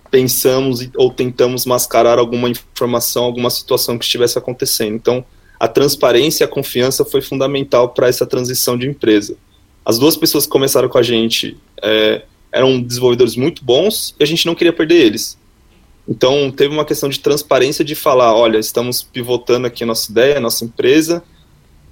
pensamos 0.10 0.90
ou 0.96 1.12
tentamos 1.12 1.66
mascarar 1.66 2.20
alguma 2.20 2.50
informação, 2.50 3.24
alguma 3.24 3.50
situação 3.50 3.98
que 3.98 4.06
estivesse 4.06 4.38
acontecendo. 4.38 4.96
Então, 4.96 5.24
a 5.60 5.68
transparência 5.68 6.44
e 6.44 6.46
a 6.46 6.48
confiança 6.48 7.06
foi 7.06 7.22
fundamental 7.22 7.90
para 7.90 8.08
essa 8.08 8.26
transição 8.26 8.78
de 8.78 8.88
empresa. 8.88 9.38
As 9.86 9.98
duas 9.98 10.18
pessoas 10.18 10.46
que 10.46 10.52
começaram 10.52 10.90
com 10.90 10.98
a 10.98 11.04
gente 11.04 11.58
é, 11.82 12.24
eram 12.52 12.82
desenvolvedores 12.82 13.36
muito 13.36 13.64
bons 13.64 14.16
e 14.20 14.24
a 14.24 14.28
gente 14.28 14.46
não 14.46 14.56
queria 14.56 14.74
perder 14.74 15.06
eles. 15.06 15.38
Então, 16.08 16.52
teve 16.52 16.74
uma 16.74 16.86
questão 16.86 17.10
de 17.10 17.20
transparência 17.20 17.86
de 17.86 17.96
falar: 17.96 18.36
olha, 18.36 18.58
estamos 18.58 19.02
pivotando 19.02 19.68
aqui 19.68 19.84
a 19.84 19.88
nossa 19.88 20.12
ideia, 20.12 20.38
a 20.38 20.42
nossa 20.42 20.66
empresa. 20.66 21.24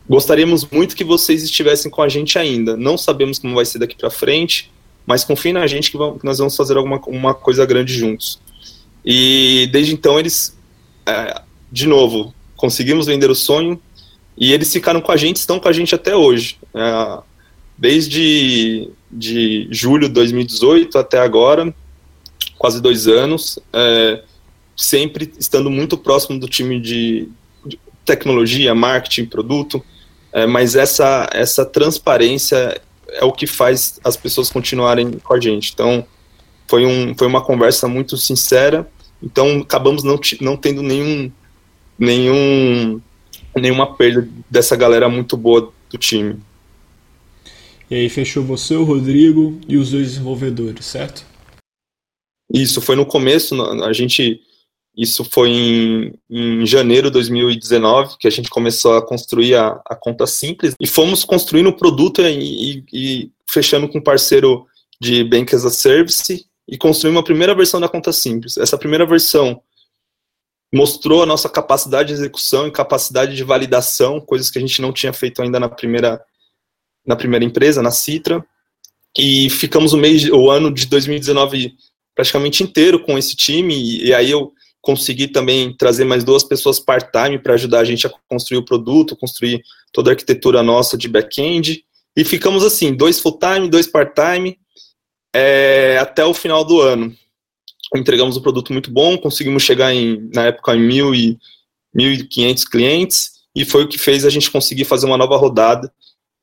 Gostaríamos 0.09 0.65
muito 0.65 0.95
que 0.95 1.03
vocês 1.03 1.43
estivessem 1.43 1.91
com 1.91 2.01
a 2.01 2.09
gente 2.09 2.39
ainda. 2.39 2.75
Não 2.75 2.97
sabemos 2.97 3.37
como 3.37 3.55
vai 3.55 3.65
ser 3.65 3.77
daqui 3.77 3.95
para 3.95 4.09
frente, 4.09 4.71
mas 5.05 5.23
confie 5.23 5.53
na 5.53 5.67
gente 5.67 5.91
que, 5.91 5.97
vamos, 5.97 6.19
que 6.19 6.25
nós 6.25 6.39
vamos 6.39 6.55
fazer 6.55 6.77
alguma 6.77 6.99
uma 7.05 7.33
coisa 7.33 7.65
grande 7.65 7.93
juntos. 7.93 8.39
E 9.05 9.69
desde 9.71 9.93
então 9.93 10.19
eles, 10.19 10.57
é, 11.05 11.41
de 11.71 11.87
novo, 11.87 12.33
conseguimos 12.55 13.05
vender 13.05 13.29
o 13.29 13.35
sonho 13.35 13.79
e 14.35 14.51
eles 14.51 14.73
ficaram 14.73 14.99
com 14.99 15.11
a 15.11 15.17
gente, 15.17 15.37
estão 15.37 15.59
com 15.59 15.67
a 15.67 15.71
gente 15.71 15.93
até 15.93 16.15
hoje. 16.15 16.57
É, 16.73 17.19
desde 17.77 18.89
de 19.11 19.67
julho 19.71 20.07
de 20.07 20.13
2018 20.13 20.97
até 20.97 21.19
agora, 21.19 21.73
quase 22.59 22.81
dois 22.81 23.07
anos, 23.07 23.57
é, 23.71 24.21
sempre 24.75 25.33
estando 25.39 25.71
muito 25.71 25.97
próximo 25.97 26.37
do 26.37 26.47
time 26.47 26.79
de, 26.79 27.29
de 27.65 27.79
tecnologia, 28.05 28.75
marketing, 28.75 29.25
produto, 29.25 29.83
é, 30.33 30.45
mas 30.45 30.75
essa, 30.75 31.27
essa 31.31 31.65
transparência 31.65 32.79
é 33.07 33.23
o 33.23 33.31
que 33.31 33.47
faz 33.47 33.99
as 34.03 34.15
pessoas 34.17 34.49
continuarem 34.49 35.13
com 35.13 35.33
a 35.33 35.39
gente. 35.39 35.71
Então, 35.73 36.05
foi, 36.67 36.85
um, 36.85 37.15
foi 37.17 37.27
uma 37.27 37.41
conversa 37.41 37.87
muito 37.87 38.17
sincera, 38.17 38.87
então 39.23 39.61
acabamos 39.61 40.03
não, 40.03 40.19
não 40.41 40.57
tendo 40.57 40.83
nenhum, 40.83 41.31
nenhum, 41.97 43.01
nenhuma 43.55 43.95
perda 43.95 44.27
dessa 44.49 44.75
galera 44.75 45.07
muito 45.07 45.37
boa 45.37 45.71
do 45.89 45.97
time. 45.97 46.37
E 47.89 47.95
aí 47.95 48.09
fechou 48.09 48.43
você, 48.43 48.75
o 48.75 48.83
Rodrigo 48.83 49.59
e 49.67 49.77
os 49.77 49.91
dois 49.91 50.09
desenvolvedores, 50.09 50.85
certo? 50.85 51.28
Isso, 52.53 52.82
foi 52.82 52.96
no 52.96 53.06
começo, 53.06 53.60
a 53.84 53.94
gente 53.94 54.41
isso 54.98 55.24
foi 55.24 55.50
em, 55.50 56.13
em, 56.29 56.65
janeiro 56.65 57.08
de 57.08 57.13
2019 57.13 58.18
que 58.20 58.27
a 58.27 58.32
gente 58.32 58.50
começou 58.50 58.98
a 58.98 59.06
construir 59.06 59.56
a, 59.56 59.79
a 59.86 59.96
conta 59.96 60.27
simples 60.27 60.74
e 60.77 60.86
fomos 60.86 61.24
construindo 61.24 61.68
o 61.68 61.75
produto 61.77 62.22
e, 62.22 62.27
e, 62.27 62.84
e, 62.91 63.32
fechando 63.50 63.88
com 63.88 64.00
um 64.00 64.03
parceiro 64.03 64.65
de 65.00 65.24
Bank 65.24 65.56
as 65.56 65.63
a 65.63 65.70
Service 65.70 66.46
e 66.68 66.77
construímos 66.77 67.22
a 67.22 67.24
primeira 67.24 67.56
versão 67.56 67.79
da 67.79 67.88
conta 67.88 68.12
simples. 68.12 68.58
Essa 68.58 68.77
primeira 68.77 69.06
versão 69.06 69.62
mostrou 70.74 71.24
a 71.24 71.25
nossa 71.25 71.48
capacidade 71.50 72.10
de 72.10 72.15
execução 72.15 72.68
e 72.68 72.72
capacidade 72.72 73.36
de 73.36 73.44
validação, 73.44 74.20
coisas 74.20 74.51
que 74.51 74.58
a 74.60 74.62
gente 74.62 74.82
não 74.82 74.91
tinha 74.91 75.13
feito 75.13 75.41
ainda 75.41 75.60
na 75.60 75.70
primeira, 75.70 76.22
na 77.06 77.15
primeira 77.15 77.46
empresa, 77.46 77.82
na 77.82 77.91
Citra. 77.91 78.46
E 79.18 79.50
ficamos 79.50 79.94
o 79.94 79.98
mês, 79.98 80.29
o 80.29 80.51
ano 80.51 80.72
de 80.72 80.86
2019 80.86 81.74
praticamente 82.19 82.63
inteiro 82.63 82.99
com 82.99 83.17
esse 83.17 83.33
time 83.33 83.73
e, 83.73 84.07
e 84.07 84.13
aí 84.13 84.29
eu 84.29 84.51
consegui 84.81 85.29
também 85.29 85.73
trazer 85.73 86.03
mais 86.03 86.21
duas 86.21 86.43
pessoas 86.43 86.77
part-time 86.77 87.39
para 87.39 87.53
ajudar 87.53 87.79
a 87.79 87.85
gente 87.85 88.05
a 88.05 88.11
construir 88.27 88.57
o 88.57 88.65
produto, 88.65 89.15
construir 89.15 89.63
toda 89.93 90.09
a 90.09 90.11
arquitetura 90.11 90.61
nossa 90.61 90.97
de 90.97 91.07
back-end. 91.07 91.81
E 92.17 92.25
ficamos 92.25 92.65
assim, 92.65 92.93
dois 92.93 93.21
full-time, 93.21 93.69
dois 93.69 93.88
part-time, 93.88 94.59
é, 95.33 95.97
até 95.97 96.25
o 96.25 96.33
final 96.33 96.65
do 96.65 96.81
ano. 96.81 97.15
Entregamos 97.95 98.35
um 98.35 98.41
produto 98.41 98.73
muito 98.73 98.91
bom, 98.91 99.17
conseguimos 99.17 99.63
chegar 99.63 99.93
em, 99.93 100.29
na 100.33 100.47
época 100.47 100.75
em 100.75 100.81
mil 100.81 101.15
e 101.15 101.38
1.500 101.95 102.69
clientes, 102.69 103.31
e 103.55 103.63
foi 103.63 103.85
o 103.85 103.88
que 103.88 103.97
fez 103.97 104.25
a 104.25 104.29
gente 104.29 104.51
conseguir 104.51 104.83
fazer 104.83 105.05
uma 105.05 105.17
nova 105.17 105.38
rodada. 105.38 105.89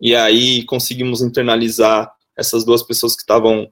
E 0.00 0.14
aí 0.16 0.64
conseguimos 0.64 1.20
internalizar 1.20 2.10
essas 2.34 2.64
duas 2.64 2.82
pessoas 2.82 3.14
que 3.14 3.20
estavam 3.20 3.70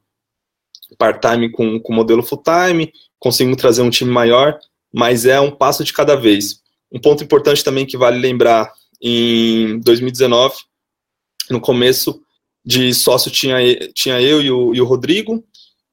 part-time 0.97 1.51
com 1.51 1.81
o 1.83 1.95
modelo 1.95 2.23
full-time, 2.23 2.93
conseguimos 3.19 3.59
trazer 3.59 3.83
um 3.83 3.91
time 3.91 4.11
maior, 4.11 4.59
mas 4.93 5.27
é 5.27 5.41
um 5.41 5.51
passo 5.51 5.83
de 5.85 5.93
cada 5.93 6.15
vez. 6.15 6.61
Um 6.93 7.01
ponto 7.01 7.25
importante 7.25 7.65
também 7.65 7.87
que 7.87 7.97
vale 7.97 8.19
lembrar, 8.19 8.73
em 9.01 9.79
2019, 9.81 10.55
no 11.51 11.61
começo 11.61 12.23
de 12.65 12.95
sócio 12.95 13.31
tinha, 13.31 13.59
tinha 13.93 14.21
eu 14.21 14.41
e 14.41 14.51
o, 14.51 14.75
e 14.75 14.81
o 14.81 14.85
Rodrigo, 14.85 15.45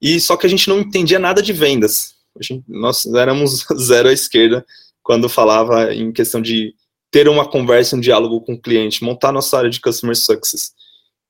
e 0.02 0.20
só 0.20 0.38
que 0.38 0.48
a 0.48 0.50
gente 0.50 0.70
não 0.70 0.80
entendia 0.80 1.20
nada 1.20 1.42
de 1.42 1.52
vendas. 1.52 2.16
Gente, 2.40 2.64
nós 2.68 3.06
éramos 3.06 3.66
zero 3.78 4.08
à 4.08 4.14
esquerda 4.14 4.66
quando 5.04 5.28
falava 5.28 5.94
em 5.94 6.12
questão 6.12 6.42
de 6.42 6.74
ter 7.12 7.28
uma 7.28 7.46
conversa, 7.46 7.96
um 7.96 8.00
diálogo 8.00 8.40
com 8.42 8.54
o 8.54 8.62
cliente, 8.62 9.04
montar 9.04 9.34
nossa 9.34 9.58
área 9.58 9.70
de 9.70 9.82
Customer 9.82 10.16
Success. 10.16 10.72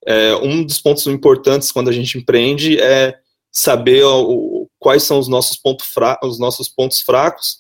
É, 0.06 0.36
um 0.36 0.64
dos 0.64 0.80
pontos 0.80 1.06
importantes 1.08 1.72
quando 1.72 1.90
a 1.90 1.94
gente 1.94 2.18
empreende 2.18 2.80
é 2.80 3.18
saber 3.52 4.04
o, 4.04 4.70
quais 4.80 5.04
são 5.04 5.20
os 5.20 5.28
nossos, 5.28 5.58
ponto 5.58 5.84
fra 5.84 6.18
os 6.24 6.40
nossos 6.40 6.70
pontos 6.70 7.02
fracos 7.02 7.60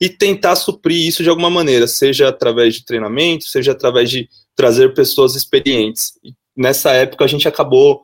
e 0.00 0.08
tentar 0.08 0.56
suprir 0.56 1.06
isso 1.06 1.22
de 1.22 1.28
alguma 1.28 1.50
maneira, 1.50 1.86
seja 1.86 2.28
através 2.28 2.74
de 2.74 2.84
treinamento, 2.84 3.44
seja 3.44 3.72
através 3.72 4.10
de 4.10 4.28
trazer 4.54 4.94
pessoas 4.94 5.34
experientes. 5.34 6.12
E 6.22 6.34
nessa 6.56 6.92
época 6.92 7.24
a 7.24 7.28
gente 7.28 7.48
acabou 7.48 8.02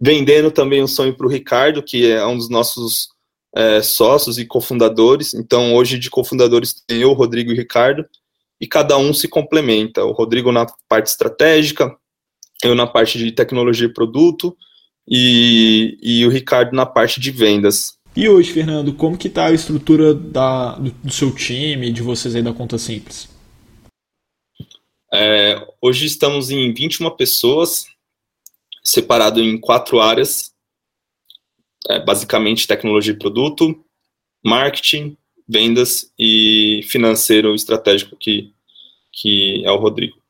vendendo 0.00 0.50
também 0.50 0.82
um 0.82 0.88
sonho 0.88 1.16
para 1.16 1.26
o 1.26 1.30
Ricardo, 1.30 1.82
que 1.82 2.10
é 2.10 2.24
um 2.26 2.36
dos 2.36 2.48
nossos 2.48 3.08
é, 3.54 3.82
sócios 3.82 4.38
e 4.38 4.44
cofundadores. 4.44 5.34
Então 5.34 5.74
hoje 5.74 5.98
de 5.98 6.10
cofundadores 6.10 6.74
tem 6.86 7.02
eu, 7.02 7.12
Rodrigo 7.12 7.52
e 7.52 7.56
Ricardo, 7.56 8.04
e 8.60 8.66
cada 8.66 8.96
um 8.96 9.12
se 9.12 9.28
complementa. 9.28 10.04
O 10.04 10.12
Rodrigo 10.12 10.52
na 10.52 10.66
parte 10.88 11.08
estratégica, 11.08 11.96
eu 12.62 12.74
na 12.74 12.86
parte 12.86 13.18
de 13.18 13.32
tecnologia 13.32 13.86
e 13.86 13.92
produto, 13.92 14.56
e, 15.08 15.98
e 16.02 16.26
o 16.26 16.30
Ricardo 16.30 16.74
na 16.74 16.86
parte 16.86 17.20
de 17.20 17.30
vendas. 17.30 17.98
E 18.14 18.28
hoje, 18.28 18.52
Fernando, 18.52 18.92
como 18.92 19.16
que 19.16 19.28
está 19.28 19.46
a 19.46 19.52
estrutura 19.52 20.14
da, 20.14 20.76
do, 20.76 20.90
do, 20.90 21.12
seu 21.12 21.34
time, 21.34 21.90
de 21.90 22.02
vocês 22.02 22.34
aí 22.34 22.42
da 22.42 22.52
Conta 22.52 22.76
Simples? 22.76 23.28
É, 25.12 25.66
hoje 25.80 26.06
estamos 26.06 26.50
em 26.50 26.72
21 26.72 27.10
pessoas, 27.16 27.86
separado 28.82 29.40
em 29.40 29.58
quatro 29.58 30.00
áreas, 30.00 30.52
é, 31.88 32.00
basicamente 32.00 32.68
tecnologia 32.68 33.12
e 33.12 33.18
produto, 33.18 33.82
marketing, 34.44 35.16
vendas 35.48 36.12
e 36.18 36.82
financeiro 36.88 37.54
estratégico, 37.54 38.16
que, 38.16 38.52
que 39.10 39.64
é 39.64 39.70
o 39.70 39.76
Rodrigo. 39.76 40.21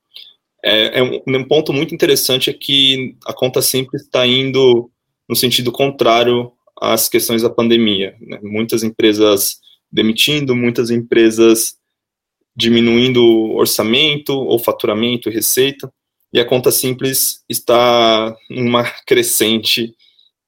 É, 0.64 1.00
é 1.00 1.02
um, 1.02 1.20
um, 1.26 1.44
ponto 1.44 1.72
muito 1.72 1.94
interessante 1.94 2.48
é 2.48 2.52
que 2.52 3.16
a 3.26 3.32
conta 3.32 3.60
simples 3.60 4.02
está 4.02 4.26
indo 4.26 4.90
no 5.28 5.34
sentido 5.34 5.72
contrário 5.72 6.52
às 6.80 7.08
questões 7.08 7.42
da 7.42 7.50
pandemia. 7.50 8.16
Né? 8.20 8.38
Muitas 8.42 8.82
empresas 8.82 9.60
demitindo, 9.90 10.54
muitas 10.54 10.90
empresas 10.90 11.74
diminuindo 12.54 13.52
orçamento 13.52 14.32
ou 14.32 14.58
faturamento, 14.58 15.30
receita, 15.30 15.92
e 16.32 16.40
a 16.40 16.44
conta 16.44 16.70
simples 16.70 17.42
está 17.48 18.34
numa 18.48 18.84
crescente 19.06 19.94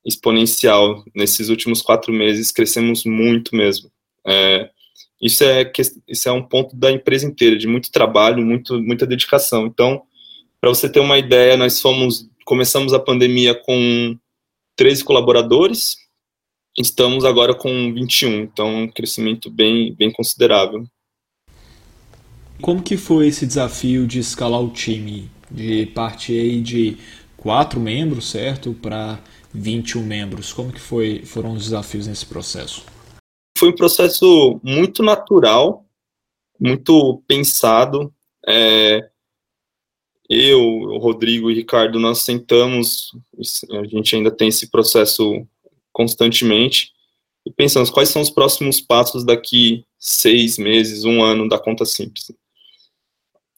exponencial. 0.05 1.05
Nesses 1.15 1.49
últimos 1.49 1.83
quatro 1.83 2.13
meses, 2.13 2.51
crescemos 2.51 3.05
muito 3.05 3.55
mesmo. 3.55 3.91
É, 4.27 4.71
isso 5.21 5.45
é, 5.45 5.71
isso 6.09 6.29
é 6.29 6.33
um 6.33 6.43
ponto 6.43 6.77
da 6.77 6.91
empresa 6.91 7.27
inteira, 7.27 7.57
de 7.57 7.67
muito 7.67 7.91
trabalho, 7.91 8.45
muito, 8.45 8.81
muita 8.83 9.07
dedicação. 9.07 9.67
Então, 9.67 10.03
para 10.61 10.71
você 10.71 10.89
ter 10.89 11.01
uma 11.01 11.19
ideia, 11.19 11.57
nós 11.57 11.81
fomos, 11.81 12.29
começamos 12.45 12.93
a 12.93 12.99
pandemia 12.99 13.55
com 13.55 14.17
13 14.77 15.05
colaboradores, 15.05 15.97
estamos 16.77 17.25
agora 17.25 17.55
com 17.55 17.93
21, 17.93 18.43
então 18.43 18.83
um 18.83 18.89
crescimento 18.89 19.51
bem, 19.51 19.95
bem 19.95 20.11
considerável. 20.11 20.85
Como 22.61 22.83
que 22.83 22.97
foi 22.97 23.29
esse 23.29 23.47
desafio 23.47 24.07
de 24.07 24.19
escalar 24.19 24.63
o 24.63 24.71
time? 24.71 25.31
De 25.51 25.87
partir 25.87 26.61
de 26.63 26.97
quatro 27.37 27.79
membros, 27.79 28.31
certo, 28.31 28.73
para 28.73 29.21
21 29.53 30.03
membros. 30.03 30.53
Como 30.53 30.73
que 30.73 30.81
foi, 30.81 31.23
foram 31.25 31.53
os 31.53 31.65
desafios 31.65 32.07
nesse 32.07 32.27
processo? 32.27 32.94
Foi 33.57 33.69
um 33.71 33.75
processo 33.75 34.61
muito 34.63 35.03
natural, 35.03 35.85
muito 36.61 37.23
pensado. 37.27 38.13
É, 38.47 39.09
eu, 40.29 40.61
o 40.61 40.99
Rodrigo 40.99 41.51
e 41.51 41.55
o 41.55 41.57
Ricardo, 41.57 42.01
nós 42.01 42.21
sentamos, 42.23 43.13
a 43.73 43.85
gente 43.87 44.17
ainda 44.17 44.31
tem 44.31 44.49
esse 44.49 44.71
processo 44.71 45.47
constantemente, 45.93 46.93
e 47.47 47.51
pensamos 47.53 47.91
quais 47.91 48.09
são 48.09 48.23
os 48.23 48.31
próximos 48.31 48.81
passos 48.81 49.25
daqui 49.25 49.85
seis 49.99 50.57
meses, 50.59 51.05
um 51.05 51.23
ano 51.23 51.49
da 51.49 51.59
conta 51.59 51.85
simples. 51.85 52.33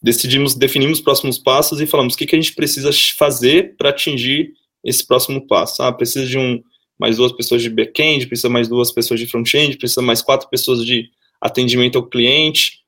Decidimos, 0.03 0.55
definimos 0.55 0.99
os 0.99 1.05
próximos 1.05 1.39
passos 1.39 1.81
e 1.81 1.87
falamos 1.87 2.15
o 2.15 2.17
que, 2.17 2.27
que 2.27 2.37
a 2.37 2.41
gente 2.41 2.55
precisa 2.55 2.91
fazer 3.17 3.77
para 3.77 3.91
atingir 3.91 4.53
esse 4.85 5.07
próximo 5.07 5.47
passo. 5.47 5.83
Ah, 5.83 5.93
precisa 5.93 6.27
de 6.27 6.37
um 6.37 6.63
mais 6.99 7.17
duas 7.17 7.33
pessoas 7.33 7.63
de 7.63 7.71
back-end, 7.71 8.27
precisa 8.27 8.49
mais 8.49 8.69
duas 8.69 8.91
pessoas 8.91 9.21
de 9.21 9.27
front-end, 9.27 9.77
precisa 9.77 10.03
mais 10.03 10.23
quatro 10.23 10.49
pessoas 10.49 10.85
de 10.85 11.11
atendimento 11.41 11.99
ao 11.99 12.07
cliente. 12.07 12.81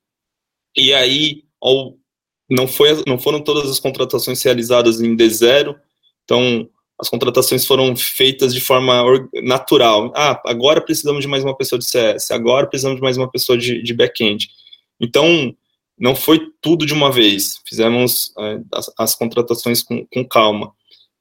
E 0.76 0.92
aí, 0.92 1.42
não, 2.48 2.66
foi, 2.66 3.02
não 3.06 3.18
foram 3.18 3.40
todas 3.40 3.70
as 3.70 3.78
contratações 3.78 4.42
realizadas 4.42 5.00
em 5.00 5.16
D0, 5.16 5.76
então 6.24 6.68
as 7.00 7.08
contratações 7.08 7.64
foram 7.64 7.94
feitas 7.94 8.52
de 8.52 8.60
forma 8.60 9.04
natural. 9.42 10.12
Ah, 10.16 10.40
agora 10.46 10.80
precisamos 10.80 11.22
de 11.22 11.28
mais 11.28 11.44
uma 11.44 11.56
pessoa 11.56 11.78
de 11.78 11.84
CS, 11.84 12.30
agora 12.30 12.66
precisamos 12.66 12.96
de 12.96 13.02
mais 13.02 13.16
uma 13.16 13.30
pessoa 13.30 13.56
de, 13.56 13.82
de 13.82 13.94
back-end. 13.94 14.48
Então, 15.00 15.54
não 15.96 16.14
foi 16.14 16.50
tudo 16.60 16.84
de 16.84 16.92
uma 16.92 17.10
vez, 17.10 17.60
fizemos 17.66 18.32
é, 18.38 18.60
as, 18.72 18.92
as, 18.98 19.14
contratações 19.14 19.82
com, 19.82 20.04
com 20.06 20.24
calma. 20.24 20.72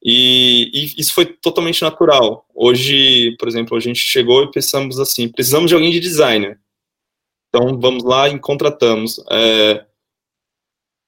E, 0.03 0.69
e, 0.73 1.01
isso 1.01 1.13
foi 1.13 1.25
totalmente 1.25 1.81
natural. 1.81 2.45
Hoje, 2.53 3.35
por 3.37 3.47
exemplo, 3.47 3.75
a 3.75 3.79
gente 3.79 3.99
chegou 3.99 4.43
e 4.43 4.51
pensamos 4.51 4.99
assim: 4.99 5.27
precisamos 5.27 5.69
de 5.69 5.75
alguém 5.75 5.91
de 5.91 5.99
designer. 5.99 6.59
Então 7.49 7.79
vamos 7.79 8.03
lá 8.03 8.29
e 8.29 8.39
contratamos. 8.39 9.23
É, 9.31 9.85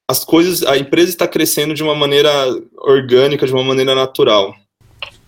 as 0.09 0.25
coisas, 0.25 0.63
a 0.63 0.75
empresa 0.77 1.09
está 1.09 1.27
crescendo 1.27 1.73
de 1.73 1.83
uma 1.83 1.93
maneira 1.93 2.31
orgânica, 2.77 3.45
de 3.45 3.53
uma 3.53 3.63
maneira 3.63 3.93
natural. 3.93 4.55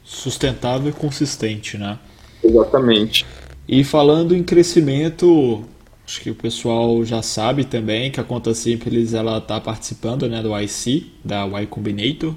Sustentável 0.03 0.89
e 0.89 0.93
consistente, 0.93 1.77
né? 1.77 1.99
Exatamente. 2.43 3.25
E 3.67 3.83
falando 3.83 4.35
em 4.35 4.43
crescimento, 4.43 5.63
acho 6.03 6.21
que 6.21 6.31
o 6.31 6.35
pessoal 6.35 7.05
já 7.05 7.21
sabe 7.21 7.63
também 7.63 8.11
que 8.11 8.19
a 8.19 8.23
Conta 8.23 8.53
Simples 8.53 9.13
ela 9.13 9.37
está 9.37 9.61
participando 9.61 10.27
né, 10.27 10.41
do 10.41 10.59
IC, 10.59 11.13
da 11.23 11.45
Y 11.45 11.67
Combinator, 11.67 12.35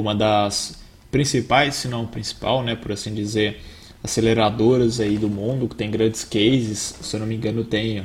uma 0.00 0.14
das 0.14 0.82
principais, 1.10 1.76
se 1.76 1.88
não 1.88 2.06
principal, 2.06 2.62
né, 2.62 2.76
por 2.76 2.92
assim 2.92 3.14
dizer, 3.14 3.60
aceleradoras 4.02 5.00
aí 5.00 5.16
do 5.16 5.28
mundo, 5.28 5.68
que 5.68 5.74
tem 5.74 5.90
grandes 5.90 6.24
cases, 6.24 6.94
se 7.00 7.16
eu 7.16 7.20
não 7.20 7.26
me 7.26 7.34
engano 7.34 7.64
tem 7.64 8.04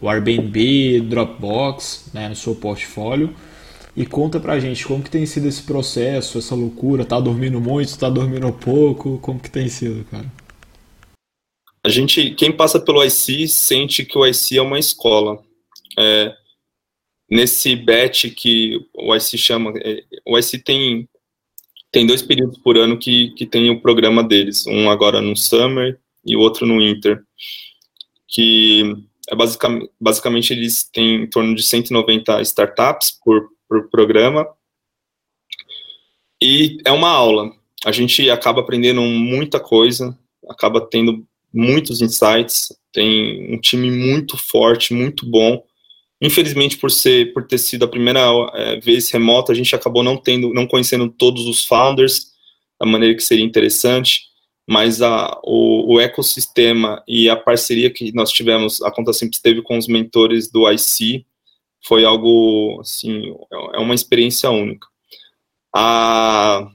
o 0.00 0.08
Airbnb, 0.08 1.00
Dropbox, 1.02 2.10
né, 2.12 2.28
no 2.28 2.36
seu 2.36 2.54
portfólio. 2.54 3.34
E 3.94 4.06
conta 4.06 4.40
pra 4.40 4.58
gente 4.58 4.86
como 4.86 5.02
que 5.02 5.10
tem 5.10 5.26
sido 5.26 5.46
esse 5.46 5.62
processo, 5.62 6.38
essa 6.38 6.54
loucura, 6.54 7.04
tá 7.04 7.20
dormindo 7.20 7.60
muito, 7.60 7.98
tá 7.98 8.08
dormindo 8.08 8.50
pouco, 8.52 9.18
como 9.18 9.38
que 9.38 9.50
tem 9.50 9.68
sido, 9.68 10.04
cara? 10.04 10.26
A 11.84 11.88
gente, 11.88 12.30
quem 12.30 12.50
passa 12.50 12.80
pelo 12.80 13.04
IC 13.04 13.48
sente 13.48 14.04
que 14.04 14.16
o 14.16 14.26
IC 14.26 14.56
é 14.56 14.62
uma 14.62 14.78
escola. 14.78 15.42
É, 15.98 16.34
nesse 17.28 17.76
batch 17.76 18.26
que 18.34 18.78
o 18.94 19.14
IC 19.14 19.36
chama, 19.36 19.72
é, 19.76 20.02
o 20.24 20.38
IC 20.38 20.58
tem 20.58 21.08
tem 21.92 22.06
dois 22.06 22.22
períodos 22.22 22.58
por 22.58 22.78
ano 22.78 22.98
que, 22.98 23.30
que 23.32 23.44
tem 23.44 23.70
o 23.70 23.80
programa 23.80 24.24
deles, 24.24 24.66
um 24.66 24.90
agora 24.90 25.20
no 25.20 25.36
Summer 25.36 26.00
e 26.24 26.34
o 26.34 26.40
outro 26.40 26.66
no 26.66 26.78
Winter, 26.78 27.22
que 28.26 28.96
é 29.28 29.36
basicamente, 29.36 29.90
basicamente 30.00 30.52
eles 30.54 30.88
têm 30.90 31.24
em 31.24 31.26
torno 31.26 31.54
de 31.54 31.62
190 31.62 32.40
startups 32.40 33.18
por, 33.22 33.50
por 33.68 33.90
programa, 33.90 34.48
e 36.42 36.78
é 36.84 36.90
uma 36.90 37.10
aula, 37.10 37.52
a 37.84 37.92
gente 37.92 38.28
acaba 38.30 38.62
aprendendo 38.62 39.02
muita 39.02 39.60
coisa, 39.60 40.18
acaba 40.48 40.80
tendo 40.80 41.24
muitos 41.52 42.00
insights, 42.00 42.74
tem 42.90 43.54
um 43.54 43.60
time 43.60 43.90
muito 43.90 44.36
forte, 44.38 44.94
muito 44.94 45.26
bom, 45.26 45.62
Infelizmente, 46.22 46.76
por 46.78 46.88
ser, 46.88 47.32
por 47.32 47.44
ter 47.44 47.58
sido 47.58 47.84
a 47.84 47.88
primeira 47.88 48.20
é, 48.54 48.78
vez 48.78 49.10
remota, 49.10 49.50
a 49.50 49.54
gente 49.56 49.74
acabou 49.74 50.04
não 50.04 50.16
tendo, 50.16 50.54
não 50.54 50.68
conhecendo 50.68 51.10
todos 51.10 51.46
os 51.46 51.66
founders 51.66 52.30
da 52.80 52.86
maneira 52.86 53.16
que 53.16 53.22
seria 53.24 53.44
interessante, 53.44 54.22
mas 54.64 55.02
a, 55.02 55.40
o, 55.42 55.94
o 55.94 56.00
ecossistema 56.00 57.02
e 57.08 57.28
a 57.28 57.34
parceria 57.34 57.92
que 57.92 58.12
nós 58.12 58.30
tivemos, 58.30 58.80
a 58.82 58.92
Conta 58.92 59.12
Simples 59.12 59.40
teve 59.40 59.62
com 59.62 59.76
os 59.76 59.88
mentores 59.88 60.48
do 60.48 60.70
IC, 60.70 61.26
foi 61.84 62.04
algo, 62.04 62.78
assim, 62.80 63.34
é 63.74 63.78
uma 63.78 63.94
experiência 63.94 64.48
única. 64.48 64.86
A, 65.74 66.68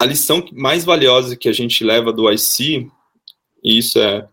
a 0.00 0.04
lição 0.04 0.46
mais 0.52 0.84
valiosa 0.84 1.36
que 1.36 1.48
a 1.48 1.52
gente 1.52 1.82
leva 1.82 2.12
do 2.12 2.30
IC, 2.30 2.88
e 3.64 3.78
isso 3.78 3.98
é 3.98 4.28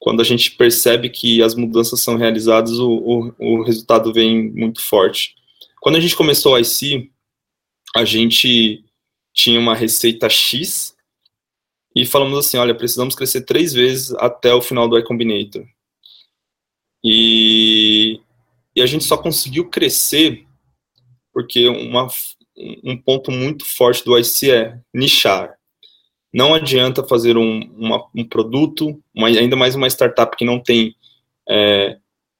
quando 0.00 0.22
a 0.22 0.24
gente 0.24 0.52
percebe 0.52 1.10
que 1.10 1.42
as 1.42 1.54
mudanças 1.54 2.00
são 2.00 2.16
realizadas, 2.16 2.78
o, 2.78 2.90
o, 2.90 3.34
o 3.38 3.62
resultado 3.62 4.12
vem 4.12 4.50
muito 4.50 4.80
forte. 4.82 5.34
Quando 5.78 5.96
a 5.96 6.00
gente 6.00 6.16
começou 6.16 6.54
o 6.54 6.58
IC, 6.58 7.12
a 7.94 8.04
gente 8.04 8.82
tinha 9.34 9.60
uma 9.60 9.74
receita 9.74 10.28
X 10.28 10.96
e 11.94 12.06
falamos 12.06 12.38
assim, 12.38 12.56
olha, 12.56 12.74
precisamos 12.74 13.14
crescer 13.14 13.42
três 13.42 13.74
vezes 13.74 14.14
até 14.14 14.54
o 14.54 14.62
final 14.62 14.88
do 14.88 14.98
iCombinator. 14.98 15.66
E, 17.04 18.20
e 18.74 18.80
a 18.80 18.86
gente 18.86 19.04
só 19.04 19.18
conseguiu 19.18 19.68
crescer 19.68 20.46
porque 21.32 21.68
uma, 21.68 22.08
um 22.82 22.96
ponto 22.96 23.30
muito 23.30 23.66
forte 23.66 24.02
do 24.04 24.18
IC 24.18 24.50
é 24.50 24.80
nichar. 24.94 25.59
Não 26.32 26.54
adianta 26.54 27.06
fazer 27.06 27.36
um, 27.36 27.60
uma, 27.76 28.06
um 28.14 28.24
produto, 28.24 29.02
uma, 29.14 29.28
ainda 29.28 29.56
mais 29.56 29.74
uma 29.74 29.88
startup 29.88 30.36
que 30.36 30.44
não 30.44 30.60
tem 30.60 30.94
é, 31.48 31.98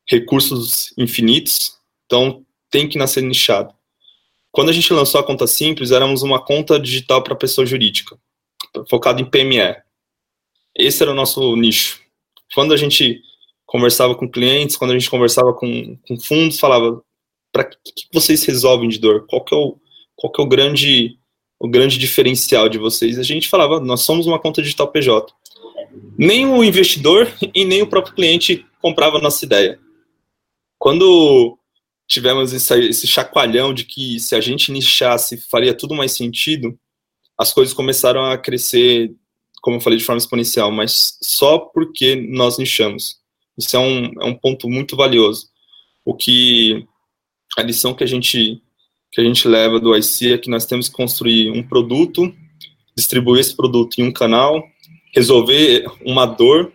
recursos 0.09 0.95
infinitos, 0.97 1.77
então 2.07 2.45
tem 2.71 2.89
que 2.89 2.99
nascer 2.99 3.23
nichado. 3.23 3.75
Quando 4.53 4.69
a 4.69 4.73
gente 4.73 4.93
lançou 4.93 5.21
a 5.21 5.25
conta 5.25 5.47
simples, 5.47 5.91
éramos 5.91 6.23
uma 6.23 6.45
conta 6.45 6.79
digital 6.79 7.23
para 7.23 7.35
pessoa 7.35 7.67
jurídica, 7.67 8.17
focado 8.89 9.21
em 9.21 9.25
PME. 9.25 9.77
Esse 10.75 11.03
era 11.03 11.13
o 11.13 11.15
nosso 11.15 11.57
nicho. 11.57 12.01
Quando 12.55 12.75
a 12.75 12.77
gente 12.77 13.23
conversava 13.67 14.15
com 14.15 14.29
clientes, 14.29 14.77
quando 14.77 14.91
a 14.91 14.99
gente 14.99 15.11
conversava 15.11 15.53
com, 15.55 15.97
com 16.07 16.19
fundos, 16.19 16.59
falava 16.59 17.01
para 17.53 17.65
que, 17.65 17.93
que, 17.93 18.07
vocês 18.13 18.45
resolvem 18.45 18.89
de 18.89 18.99
dor? 18.99 19.27
Qual 19.29 19.45
que 19.45 19.55
é 19.55 19.57
o, 19.57 19.77
qual 20.17 20.33
que 20.33 20.41
é 20.41 20.45
o 20.45 20.49
grande 20.49 21.20
o 21.61 21.69
grande 21.69 21.99
diferencial 21.99 22.71
de 22.71 22.79
vocês. 22.79 23.19
A 23.19 23.23
gente 23.23 23.49
falava, 23.49 23.79
nós 23.79 24.01
somos 24.01 24.27
uma 24.27 24.39
conta 24.39 24.63
digital 24.63 24.89
PJ. 24.89 25.31
Nem 26.17 26.47
o 26.47 26.65
investidor 26.65 27.31
e 27.55 27.65
nem 27.67 27.83
o 27.83 27.87
próprio 27.87 28.15
cliente 28.15 28.67
comprava 28.81 29.19
a 29.19 29.21
nossa 29.21 29.45
ideia. 29.45 29.79
Quando 30.79 31.59
tivemos 32.09 32.55
esse, 32.55 33.07
chacoalhão 33.07 33.75
de 33.75 33.85
que 33.85 34.19
se 34.19 34.35
a 34.35 34.41
gente 34.41 34.73
nichasse 34.73 35.37
faria 35.51 35.75
tudo 35.75 35.95
mais 35.95 36.13
sentido, 36.13 36.79
as 37.39 37.53
coisas 37.53 37.75
começaram 37.75 38.25
a 38.25 38.39
crescer, 38.39 39.15
como 39.61 39.77
eu 39.77 39.81
falei, 39.81 39.99
de 39.99 40.05
forma 40.05 40.19
exponencial, 40.19 40.71
mas 40.71 41.19
só 41.23 41.59
porque 41.59 42.17
nós 42.17 42.57
nichamos. 42.57 43.19
Isso 43.59 43.77
é 43.77 43.79
um, 43.79 44.07
é 44.23 44.25
um 44.25 44.35
ponto 44.35 44.69
muito 44.69 44.97
valioso. 44.97 45.49
O 46.05 46.15
que 46.15 46.87
a 47.59 47.63
lição 47.63 47.93
que 47.93 48.03
a 48.03 48.07
gente 48.07 48.63
que 49.13 49.21
a 49.21 49.25
gente 49.25 49.47
leva 49.49 49.81
do 49.81 49.97
IC 49.97 50.33
é 50.33 50.39
que 50.39 50.51
nós 50.51 50.67
temos 50.67 50.89
que 50.89 50.95
construir 50.95 51.51
um 51.51 51.63
produto, 51.63 52.33
distribuir 52.97 53.41
esse 53.41 53.57
produto 53.57 53.99
em 53.99 54.05
um 54.05 54.13
canal, 54.13 54.63
resolver 55.15 55.85
uma 56.05 56.27
dor 56.27 56.73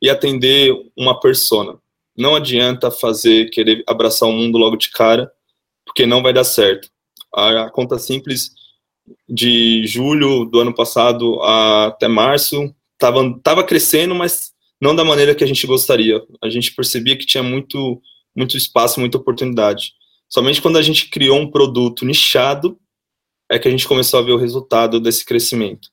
e 0.00 0.08
atender 0.08 0.72
uma 0.96 1.18
persona. 1.18 1.78
Não 2.16 2.34
adianta 2.34 2.90
fazer, 2.90 3.50
querer 3.50 3.82
abraçar 3.86 4.28
o 4.28 4.32
mundo 4.32 4.58
logo 4.58 4.76
de 4.76 4.90
cara, 4.90 5.30
porque 5.84 6.06
não 6.06 6.22
vai 6.22 6.32
dar 6.32 6.44
certo. 6.44 6.88
A, 7.34 7.70
conta 7.70 7.98
simples 7.98 8.50
de 9.28 9.86
julho 9.86 10.44
do 10.44 10.60
ano 10.60 10.74
passado 10.74 11.40
até 11.42 12.06
março 12.08 12.74
estava 12.92 13.40
tava 13.42 13.64
crescendo, 13.64 14.14
mas 14.14 14.52
não 14.80 14.94
da 14.94 15.04
maneira 15.04 15.34
que 15.34 15.44
a 15.44 15.46
gente 15.46 15.66
gostaria. 15.66 16.22
A 16.42 16.48
gente 16.48 16.74
percebia 16.74 17.16
que 17.16 17.26
tinha 17.26 17.42
muito, 17.42 18.00
muito 18.34 18.56
espaço, 18.56 19.00
muita 19.00 19.18
oportunidade. 19.18 19.92
Somente 20.32 20.62
quando 20.62 20.78
a 20.78 20.82
gente 20.82 21.10
criou 21.10 21.38
um 21.38 21.50
produto 21.50 22.06
nichado 22.06 22.78
é 23.50 23.58
que 23.58 23.68
a 23.68 23.70
gente 23.70 23.86
começou 23.86 24.18
a 24.18 24.22
ver 24.22 24.32
o 24.32 24.38
resultado 24.38 24.98
desse 24.98 25.26
crescimento. 25.26 25.90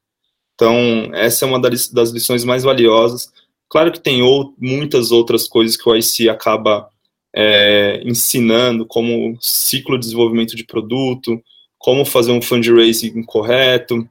Então, 0.56 1.12
essa 1.14 1.44
é 1.44 1.48
uma 1.48 1.60
das 1.60 2.10
lições 2.12 2.46
mais 2.46 2.64
valiosas. 2.64 3.34
Claro 3.68 3.92
que 3.92 4.00
tem 4.00 4.22
ou, 4.22 4.54
muitas 4.58 5.12
outras 5.12 5.46
coisas 5.46 5.76
que 5.76 5.90
o 5.90 5.94
IC 5.94 6.30
acaba 6.30 6.90
é, 7.36 8.02
ensinando, 8.06 8.86
como 8.86 9.38
ciclo 9.42 9.98
de 9.98 10.06
desenvolvimento 10.06 10.56
de 10.56 10.64
produto, 10.64 11.44
como 11.78 12.06
fazer 12.06 12.32
um 12.32 12.42
fundraising 12.42 13.22
correto, 13.24 14.08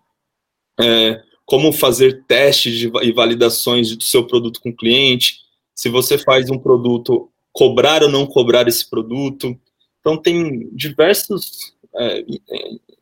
é, 0.78 1.22
como 1.46 1.72
fazer 1.72 2.22
testes 2.26 2.78
de, 2.78 2.92
e 3.02 3.12
validações 3.12 3.96
do 3.96 4.04
seu 4.04 4.26
produto 4.26 4.60
com 4.60 4.68
o 4.68 4.76
cliente, 4.76 5.38
se 5.74 5.88
você 5.88 6.18
faz 6.18 6.50
um 6.50 6.58
produto, 6.58 7.30
cobrar 7.50 8.02
ou 8.02 8.10
não 8.10 8.26
cobrar 8.26 8.68
esse 8.68 8.88
produto. 8.88 9.58
Então, 10.08 10.16
tem 10.16 10.70
diversos 10.74 11.74
é, 11.94 12.24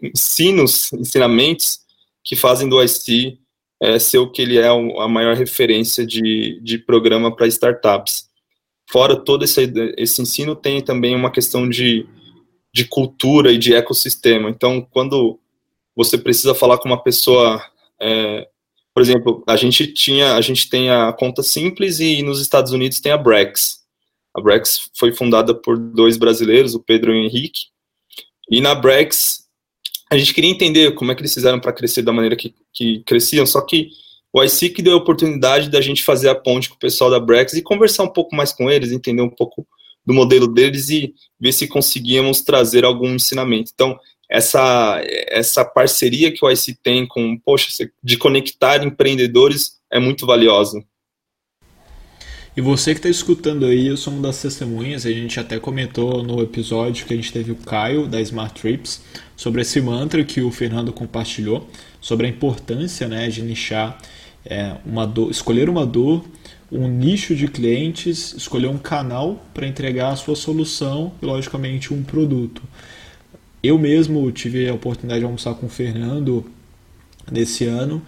ensinos, 0.02 0.92
ensinamentos 0.92 1.78
que 2.24 2.34
fazem 2.34 2.68
do 2.68 2.82
IC 2.82 3.38
é, 3.80 3.96
ser 4.00 4.18
o 4.18 4.28
que 4.28 4.42
ele 4.42 4.58
é 4.58 4.66
a 4.66 5.06
maior 5.06 5.36
referência 5.36 6.04
de, 6.04 6.60
de 6.64 6.78
programa 6.78 7.34
para 7.34 7.46
startups. 7.46 8.28
Fora 8.90 9.14
todo 9.14 9.44
esse, 9.44 9.72
esse 9.96 10.20
ensino, 10.20 10.56
tem 10.56 10.80
também 10.80 11.14
uma 11.14 11.30
questão 11.30 11.68
de, 11.68 12.04
de 12.74 12.84
cultura 12.84 13.52
e 13.52 13.58
de 13.58 13.72
ecossistema. 13.72 14.50
Então, 14.50 14.80
quando 14.90 15.38
você 15.94 16.18
precisa 16.18 16.56
falar 16.56 16.78
com 16.78 16.88
uma 16.88 17.00
pessoa, 17.00 17.62
é, 18.00 18.48
por 18.92 19.00
exemplo, 19.00 19.44
a 19.46 19.54
gente 19.54 19.86
tinha, 19.92 20.34
a 20.34 20.40
gente 20.40 20.68
tem 20.68 20.90
a 20.90 21.12
conta 21.12 21.40
simples 21.44 22.00
e 22.00 22.20
nos 22.22 22.40
Estados 22.40 22.72
Unidos 22.72 22.98
tem 22.98 23.12
a 23.12 23.16
Brex. 23.16 23.85
A 24.36 24.40
Brex 24.40 24.90
foi 24.94 25.12
fundada 25.12 25.54
por 25.54 25.78
dois 25.78 26.18
brasileiros, 26.18 26.74
o 26.74 26.80
Pedro 26.80 27.14
e 27.14 27.20
o 27.20 27.24
Henrique. 27.24 27.68
E 28.50 28.60
na 28.60 28.74
Brex, 28.74 29.46
a 30.10 30.18
gente 30.18 30.34
queria 30.34 30.50
entender 30.50 30.94
como 30.94 31.10
é 31.10 31.14
que 31.14 31.22
eles 31.22 31.32
fizeram 31.32 31.58
para 31.58 31.72
crescer 31.72 32.02
da 32.02 32.12
maneira 32.12 32.36
que, 32.36 32.54
que 32.72 33.02
cresciam, 33.04 33.46
só 33.46 33.62
que 33.62 33.88
o 34.30 34.44
ICIC 34.44 34.82
deu 34.82 34.92
a 34.92 34.98
oportunidade 34.98 35.70
da 35.70 35.80
gente 35.80 36.04
fazer 36.04 36.28
a 36.28 36.34
ponte 36.34 36.68
com 36.68 36.74
o 36.74 36.78
pessoal 36.78 37.10
da 37.10 37.18
Brex 37.18 37.54
e 37.54 37.62
conversar 37.62 38.02
um 38.02 38.12
pouco 38.12 38.36
mais 38.36 38.52
com 38.52 38.70
eles, 38.70 38.92
entender 38.92 39.22
um 39.22 39.30
pouco 39.30 39.66
do 40.04 40.12
modelo 40.12 40.46
deles 40.46 40.90
e 40.90 41.14
ver 41.40 41.52
se 41.52 41.66
conseguíamos 41.66 42.42
trazer 42.42 42.84
algum 42.84 43.14
ensinamento. 43.14 43.70
Então, 43.74 43.98
essa, 44.30 45.00
essa 45.28 45.64
parceria 45.64 46.30
que 46.30 46.44
o 46.44 46.50
IC 46.50 46.76
tem 46.82 47.06
com, 47.06 47.38
poxa, 47.38 47.68
de 48.02 48.18
conectar 48.18 48.84
empreendedores 48.84 49.80
é 49.90 49.98
muito 49.98 50.26
valiosa. 50.26 50.84
E 52.56 52.60
você 52.62 52.94
que 52.94 53.00
está 53.00 53.10
escutando 53.10 53.66
aí, 53.66 53.86
eu 53.86 53.98
sou 53.98 54.14
uma 54.14 54.22
das 54.22 54.40
testemunhas, 54.40 55.04
a 55.04 55.10
gente 55.10 55.38
até 55.38 55.58
comentou 55.58 56.22
no 56.22 56.40
episódio 56.40 57.04
que 57.04 57.12
a 57.12 57.16
gente 57.16 57.30
teve 57.30 57.52
o 57.52 57.54
Caio 57.54 58.06
da 58.06 58.18
Smart 58.22 58.58
Trips 58.58 59.02
sobre 59.36 59.60
esse 59.60 59.78
mantra 59.78 60.24
que 60.24 60.40
o 60.40 60.50
Fernando 60.50 60.90
compartilhou, 60.90 61.68
sobre 62.00 62.26
a 62.26 62.30
importância 62.30 63.06
né, 63.08 63.28
de 63.28 63.42
nichar 63.42 63.98
é, 64.42 64.74
uma 64.86 65.06
dor, 65.06 65.30
escolher 65.30 65.68
uma 65.68 65.84
dor, 65.84 66.24
um 66.72 66.88
nicho 66.88 67.36
de 67.36 67.46
clientes, 67.46 68.32
escolher 68.32 68.68
um 68.68 68.78
canal 68.78 69.44
para 69.52 69.66
entregar 69.66 70.12
a 70.12 70.16
sua 70.16 70.34
solução 70.34 71.12
e, 71.20 71.26
logicamente, 71.26 71.92
um 71.92 72.02
produto. 72.02 72.62
Eu 73.62 73.78
mesmo 73.78 74.32
tive 74.32 74.66
a 74.66 74.72
oportunidade 74.72 75.20
de 75.20 75.26
almoçar 75.26 75.52
com 75.56 75.66
o 75.66 75.68
Fernando 75.68 76.42
nesse 77.30 77.66
ano 77.66 78.00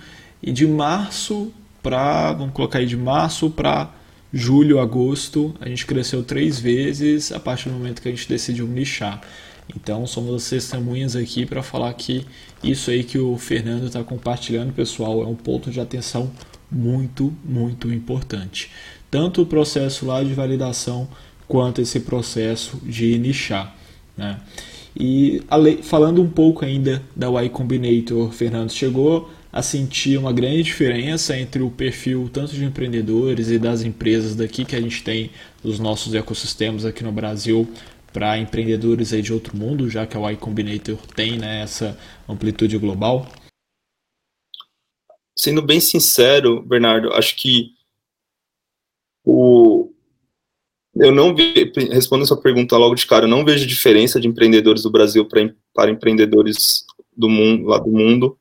e 0.43 0.51
de 0.51 0.67
março 0.67 1.53
para, 1.83 2.33
vamos 2.33 2.55
colocar 2.55 2.79
aí 2.79 2.87
de 2.87 2.97
março 2.97 3.51
para 3.51 3.98
julho, 4.33 4.79
agosto, 4.79 5.55
a 5.61 5.69
gente 5.69 5.87
cresceu 5.87 6.23
três 6.23 6.59
vezes 6.59 7.33
a 7.33 7.41
partir 7.41 7.69
do 7.69 7.75
momento 7.75 8.03
que 8.03 8.09
a 8.09 8.11
gente 8.11 8.29
decidiu 8.29 8.67
nichar. 8.67 9.21
Então, 9.75 10.07
somos 10.07 10.35
as 10.35 10.49
testemunhas 10.49 11.15
aqui 11.15 11.45
para 11.45 11.63
falar 11.63 11.93
que 11.95 12.25
isso 12.63 12.91
aí 12.91 13.05
que 13.05 13.19
o 13.19 13.37
Fernando 13.37 13.87
está 13.87 14.03
compartilhando, 14.03 14.73
pessoal, 14.73 15.23
é 15.23 15.27
um 15.27 15.35
ponto 15.35 15.71
de 15.71 15.81
atenção 15.81 16.31
muito, 16.71 17.35
muito 17.45 17.93
importante. 17.93 18.71
Tanto 19.11 19.43
o 19.43 19.47
processo 19.47 20.07
lá 20.07 20.23
de 20.23 20.33
validação 20.35 21.09
quanto 21.47 21.81
esse 21.81 22.01
processo 22.01 22.79
de 22.83 23.19
nichar. 23.19 23.75
Né? 24.17 24.39
E 24.99 25.43
falando 25.83 26.23
um 26.23 26.29
pouco 26.29 26.65
ainda 26.65 27.03
da 27.15 27.29
Y 27.43 27.49
Combinator, 27.51 28.31
Fernando, 28.33 28.71
chegou 28.71 29.31
a 29.53 29.63
sentir 29.63 30.19
uma 30.19 30.33
grande 30.33 30.63
diferença 30.63 31.37
entre 31.37 31.63
o 31.63 31.71
perfil 31.71 32.29
tanto 32.33 32.55
de 32.55 32.65
empreendedores 32.65 33.51
e 33.51 33.59
das 33.59 33.83
empresas 33.83 34.37
daqui 34.37 34.65
que 34.65 34.77
a 34.77 34.81
gente 34.81 35.03
tem 35.03 35.31
dos 35.63 35.79
nossos 35.79 36.15
ecossistemas 36.15 36.85
aqui 36.85 37.03
no 37.03 37.13
Brasil 37.13 37.67
para 38.13 38.39
empreendedores 38.39 39.13
aí 39.13 39.23
de 39.23 39.33
outro 39.33 39.57
mundo, 39.57 39.89
já 39.89 40.07
que 40.07 40.17
a 40.17 40.21
Y 40.33 40.37
Combinator 40.37 40.99
tem 41.15 41.39
né, 41.39 41.63
essa 41.63 41.99
amplitude 42.29 42.77
global? 42.79 43.27
Sendo 45.37 45.63
bem 45.63 45.81
sincero, 45.81 46.63
Bernardo, 46.63 47.13
acho 47.13 47.37
que 47.37 47.73
o, 49.25 49.91
eu 50.97 51.13
não 51.13 51.35
vi, 51.35 51.71
respondendo 51.91 52.27
sua 52.27 52.41
pergunta 52.41 52.77
logo 52.77 52.95
de 52.95 53.07
cara, 53.07 53.25
eu 53.25 53.29
não 53.29 53.45
vejo 53.45 53.67
diferença 53.67 54.21
de 54.21 54.27
empreendedores 54.27 54.83
do 54.83 54.91
Brasil 54.91 55.25
pra, 55.27 55.41
para 55.73 55.91
empreendedores 55.91 56.85
do 57.17 57.29
mundo, 57.29 57.69
lá 57.69 57.79
do 57.79 57.91
mundo 57.91 58.38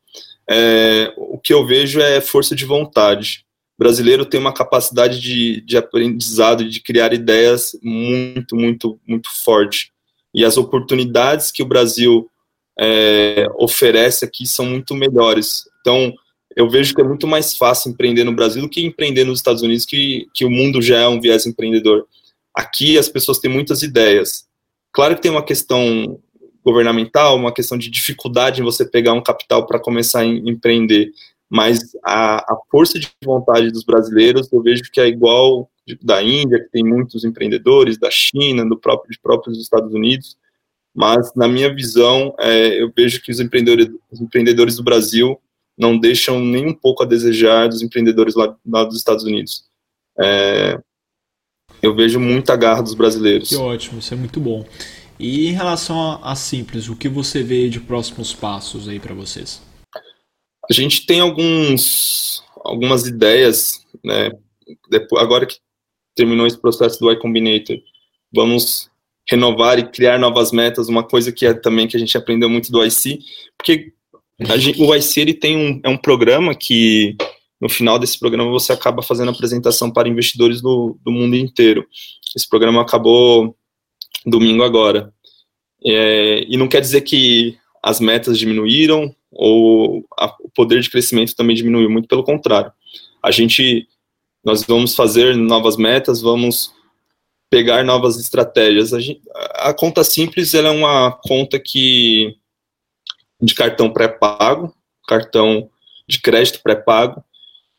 é, 0.50 1.14
o 1.18 1.38
que 1.38 1.54
eu 1.54 1.66
vejo 1.66 2.00
é 2.00 2.22
força 2.22 2.56
de 2.56 2.66
vontade. 2.66 3.46
O 3.78 3.84
brasileiro 3.84 4.26
tem 4.26 4.40
uma 4.40 4.54
capacidade 4.54 5.20
de, 5.20 5.62
de 5.62 5.78
aprendizado 5.78 6.68
de 6.68 6.82
criar 6.82 7.14
ideias 7.14 7.78
muito, 7.84 8.56
muito, 8.56 9.00
muito 9.08 9.30
forte. 9.44 9.92
E 10.34 10.44
as 10.46 10.58
oportunidades 10.58 11.52
que 11.52 11.62
o 11.62 11.68
Brasil 11.68 12.30
é, 12.80 13.48
oferece 13.56 14.24
aqui 14.24 14.46
são 14.46 14.66
muito 14.66 14.96
melhores. 14.96 15.64
Então, 15.82 16.14
eu 16.56 16.70
vejo 16.70 16.96
que 16.96 17.02
é 17.02 17.04
muito 17.04 17.28
mais 17.28 17.56
fácil 17.56 17.92
empreender 17.92 18.24
no 18.24 18.34
Brasil 18.34 18.62
do 18.62 18.70
que 18.70 18.84
empreender 18.84 19.24
nos 19.24 19.40
Estados 19.40 19.62
Unidos, 19.62 19.86
que, 19.86 20.28
que 20.34 20.46
o 20.46 20.50
mundo 20.50 20.82
já 20.82 21.00
é 21.00 21.08
um 21.08 21.22
viés 21.22 21.46
empreendedor. 21.46 22.08
Aqui 22.54 22.98
as 22.98 23.08
pessoas 23.08 23.38
têm 23.38 23.52
muitas 23.52 23.84
ideias. 23.84 24.48
Claro 24.92 25.16
que 25.16 25.22
tem 25.22 25.30
uma 25.30 25.46
questão 25.46 26.20
governamental, 26.68 27.38
uma 27.38 27.54
questão 27.54 27.78
de 27.78 27.90
dificuldade 27.90 28.60
em 28.60 28.64
você 28.64 28.86
pegar 28.86 29.14
um 29.14 29.24
capital 29.24 29.66
para 29.66 29.80
começar 29.80 30.20
a 30.20 30.26
empreender. 30.26 31.12
Mas 31.50 31.80
a, 32.04 32.40
a, 32.40 32.58
força 32.70 33.00
de 33.00 33.10
vontade 33.24 33.72
dos 33.72 33.86
brasileiros, 33.86 34.52
eu 34.52 34.62
vejo 34.62 34.84
que 34.92 35.00
é 35.00 35.08
igual 35.08 35.70
da 36.02 36.22
Índia, 36.22 36.60
que 36.60 36.70
tem 36.70 36.84
muitos 36.84 37.24
empreendedores, 37.24 37.98
da 37.98 38.12
China, 38.12 38.68
do 38.68 38.78
próprio, 38.78 39.10
de 39.10 39.18
próprios 39.18 39.58
Estados 39.62 39.94
Unidos. 39.94 40.36
Mas, 40.94 41.34
na 41.36 41.48
minha 41.48 41.74
visão, 41.74 42.36
é, 42.38 42.82
eu 42.82 42.92
vejo 42.94 43.22
que 43.22 43.32
os 43.32 43.40
empreendedores, 43.40 43.90
os 44.12 44.20
empreendedores 44.20 44.76
do 44.76 44.84
Brasil 44.84 45.40
não 45.78 45.98
deixam 45.98 46.38
nem 46.42 46.68
um 46.68 46.74
pouco 46.74 47.02
a 47.02 47.06
desejar 47.06 47.70
dos 47.70 47.82
empreendedores 47.82 48.36
lá, 48.36 48.54
lá 48.66 48.84
dos 48.84 48.98
Estados 48.98 49.24
Unidos. 49.24 49.64
É, 50.20 50.82
eu 51.82 51.96
vejo 51.96 52.20
muita 52.20 52.58
garra 52.58 52.82
dos 52.82 52.94
brasileiros. 52.94 53.48
Que 53.48 53.56
ótimo, 53.56 54.00
isso 54.00 54.14
é 54.14 54.18
muito 54.18 54.42
bom. 54.42 54.66
E 55.20 55.48
em 55.48 55.52
relação 55.52 56.00
a, 56.00 56.32
a 56.32 56.36
Simples, 56.36 56.90
o 56.90 56.96
que 56.96 57.10
você 57.10 57.42
vê 57.42 57.70
de 57.70 57.80
próximos 57.80 58.34
passos 58.34 58.88
aí 58.88 59.00
para 59.00 59.16
vocês? 59.16 59.62
A 60.70 60.74
gente 60.74 61.06
tem 61.06 61.20
alguns, 61.20 62.44
algumas 62.64 63.08
ideias, 63.08 63.86
né? 64.04 64.32
Depois, 64.90 65.24
agora 65.24 65.46
que 65.46 65.58
terminou 66.16 66.46
esse 66.46 66.60
processo 66.60 67.00
do 67.00 67.12
iCombinator, 67.12 67.78
vamos 68.34 68.90
renovar 69.30 69.80
e 69.80 69.90
criar 69.90 70.18
novas 70.18 70.52
metas, 70.52 70.88
uma 70.88 71.04
coisa 71.04 71.32
que 71.32 71.46
é 71.46 71.54
também 71.54 71.88
que 71.88 71.98
a 71.98 72.00
gente 72.00 72.18
aprendeu 72.18 72.50
muito 72.50 72.72
do 72.72 72.84
IC, 72.86 73.20
porque 73.58 73.94
gente, 74.58 74.82
o 74.82 74.94
IC 74.96 75.20
ele 75.20 75.34
tem 75.34 75.58
um, 75.58 75.80
é 75.84 75.90
um 75.90 75.98
programa 75.98 76.54
que 76.54 77.16
no 77.60 77.70
final 77.70 77.98
desse 77.98 78.20
programa 78.20 78.52
você 78.52 78.72
acaba 78.72 79.02
fazendo 79.02 79.32
apresentação 79.32 79.92
para 79.92 80.08
investidores 80.08 80.62
do, 80.62 80.98
do 81.04 81.12
mundo 81.12 81.36
inteiro. 81.36 81.86
Esse 82.36 82.48
programa 82.48 82.82
acabou 82.82 83.56
domingo 84.30 84.64
agora. 84.64 85.14
É, 85.84 86.44
e 86.48 86.58
não 86.58 86.68
quer 86.68 86.82
dizer 86.82 87.02
que 87.02 87.58
as 87.82 88.00
metas 88.00 88.38
diminuíram 88.38 89.16
ou 89.32 90.06
a, 90.18 90.36
o 90.42 90.50
poder 90.50 90.82
de 90.82 90.90
crescimento 90.90 91.36
também 91.36 91.56
diminuiu, 91.56 91.90
muito 91.90 92.08
pelo 92.08 92.24
contrário. 92.24 92.72
A 93.24 93.32
gente, 93.32 93.88
nós 94.44 94.64
vamos 94.64 94.96
fazer 94.96 95.36
novas 95.36 95.78
metas, 95.78 96.22
vamos 96.22 96.74
pegar 97.50 97.84
novas 97.84 98.20
estratégias. 98.20 98.94
A, 98.94 99.00
gente, 99.00 99.22
a 99.56 99.74
conta 99.74 100.04
simples 100.04 100.54
é 100.54 100.70
uma 100.70 101.12
conta 101.12 101.60
que 101.60 102.36
de 103.42 103.54
cartão 103.54 103.92
pré-pago, 103.92 104.74
cartão 105.08 105.70
de 106.08 106.20
crédito 106.20 106.62
pré-pago. 106.62 107.24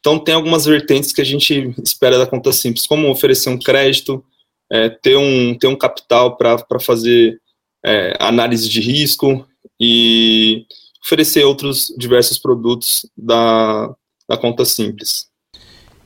Então 0.00 0.18
tem 0.18 0.34
algumas 0.34 0.64
vertentes 0.64 1.12
que 1.12 1.20
a 1.20 1.24
gente 1.24 1.74
espera 1.82 2.18
da 2.18 2.26
conta 2.26 2.52
simples, 2.52 2.86
como 2.86 3.10
oferecer 3.10 3.50
um 3.50 3.58
crédito, 3.58 4.24
é, 4.70 4.88
ter, 4.88 5.16
um, 5.16 5.56
ter 5.56 5.66
um 5.66 5.76
capital 5.76 6.36
para 6.36 6.80
fazer 6.80 7.40
é, 7.84 8.16
análise 8.20 8.68
de 8.68 8.80
risco 8.80 9.46
e 9.80 10.66
oferecer 11.04 11.44
outros 11.44 11.92
diversos 11.96 12.38
produtos 12.38 13.06
da, 13.16 13.94
da 14.28 14.36
conta 14.36 14.64
simples. 14.64 15.28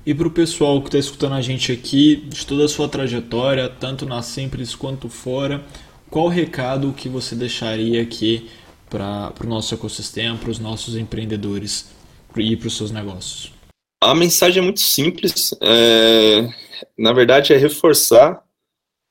E 0.04 0.12
para 0.12 0.26
o 0.26 0.30
pessoal 0.30 0.80
que 0.80 0.88
está 0.88 0.98
escutando 0.98 1.34
a 1.34 1.40
gente 1.40 1.70
aqui, 1.70 2.16
de 2.16 2.44
toda 2.44 2.64
a 2.64 2.68
sua 2.68 2.88
trajetória, 2.88 3.68
tanto 3.68 4.04
na 4.04 4.20
Simples 4.20 4.74
quanto 4.74 5.08
fora, 5.08 5.64
qual 6.10 6.26
o 6.26 6.28
recado 6.28 6.92
que 6.92 7.08
você 7.08 7.36
deixaria 7.36 8.02
aqui 8.02 8.50
para 8.90 9.32
o 9.42 9.46
nosso 9.46 9.74
ecossistema, 9.74 10.36
para 10.36 10.50
os 10.50 10.58
nossos 10.58 10.96
empreendedores 10.96 11.90
e 12.36 12.56
para 12.56 12.66
os 12.66 12.76
seus 12.76 12.90
negócios? 12.90 13.52
A 14.02 14.14
mensagem 14.14 14.60
é 14.60 14.64
muito 14.64 14.80
simples. 14.80 15.54
É, 15.62 16.48
na 16.98 17.12
verdade, 17.12 17.52
é 17.52 17.56
reforçar 17.56 18.41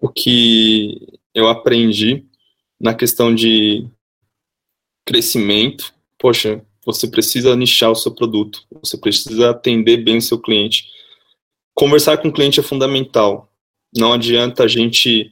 o 0.01 0.09
que 0.09 1.19
eu 1.33 1.47
aprendi 1.47 2.25
na 2.79 2.93
questão 2.95 3.33
de 3.33 3.87
crescimento. 5.05 5.93
Poxa, 6.17 6.65
você 6.83 7.07
precisa 7.07 7.55
nichar 7.55 7.91
o 7.91 7.95
seu 7.95 8.11
produto, 8.11 8.65
você 8.81 8.97
precisa 8.97 9.51
atender 9.51 9.97
bem 9.97 10.17
o 10.17 10.21
seu 10.21 10.39
cliente. 10.39 10.87
Conversar 11.75 12.17
com 12.17 12.29
o 12.29 12.33
cliente 12.33 12.59
é 12.59 12.63
fundamental. 12.63 13.53
Não 13.95 14.11
adianta 14.11 14.63
a 14.63 14.67
gente 14.67 15.31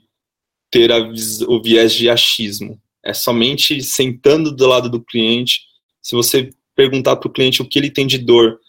ter 0.70 0.92
a, 0.92 1.00
o 1.48 1.62
viés 1.62 1.92
de 1.94 2.08
achismo. 2.10 2.80
É 3.04 3.14
somente 3.14 3.82
sentando 3.82 4.56
do 4.56 4.68
lado 4.68 4.90
do 4.90 5.02
cliente. 5.02 5.62
Se 6.02 6.16
você 6.16 6.52
perguntar 6.76 7.16
para 7.16 7.28
o 7.28 7.32
cliente 7.32 7.62
o 7.62 7.66
que 7.66 7.80
ele 7.80 7.90
tem 7.90 8.06
de 8.06 8.20
dor, 8.20 8.60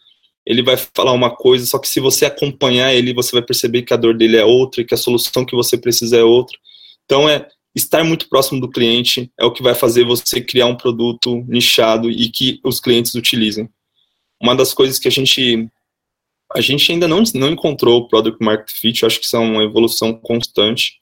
ele 0.46 0.62
vai 0.62 0.76
falar 0.76 1.12
uma 1.12 1.34
coisa, 1.34 1.66
só 1.66 1.78
que 1.78 1.88
se 1.88 2.00
você 2.00 2.24
acompanhar 2.24 2.94
ele, 2.94 3.12
você 3.12 3.32
vai 3.32 3.42
perceber 3.42 3.82
que 3.82 3.92
a 3.92 3.96
dor 3.96 4.16
dele 4.16 4.36
é 4.36 4.44
outra, 4.44 4.84
que 4.84 4.94
a 4.94 4.98
solução 4.98 5.44
que 5.44 5.54
você 5.54 5.76
precisa 5.76 6.16
é 6.16 6.22
outra. 6.22 6.56
Então 7.04 7.28
é 7.28 7.48
estar 7.74 8.02
muito 8.02 8.28
próximo 8.28 8.60
do 8.60 8.68
cliente 8.68 9.30
é 9.38 9.44
o 9.44 9.52
que 9.52 9.62
vai 9.62 9.74
fazer 9.74 10.04
você 10.04 10.40
criar 10.40 10.66
um 10.66 10.76
produto 10.76 11.44
nichado 11.46 12.10
e 12.10 12.28
que 12.28 12.60
os 12.64 12.80
clientes 12.80 13.14
utilizem. 13.14 13.68
Uma 14.40 14.56
das 14.56 14.72
coisas 14.72 14.98
que 14.98 15.08
a 15.08 15.10
gente 15.10 15.68
a 16.52 16.60
gente 16.60 16.90
ainda 16.90 17.06
não, 17.06 17.22
não 17.34 17.50
encontrou 17.50 18.00
o 18.00 18.08
product 18.08 18.44
market 18.44 18.76
fit, 18.76 19.02
eu 19.02 19.06
acho 19.06 19.20
que 19.20 19.26
isso 19.26 19.36
é 19.36 19.38
uma 19.38 19.62
evolução 19.62 20.12
constante, 20.12 20.94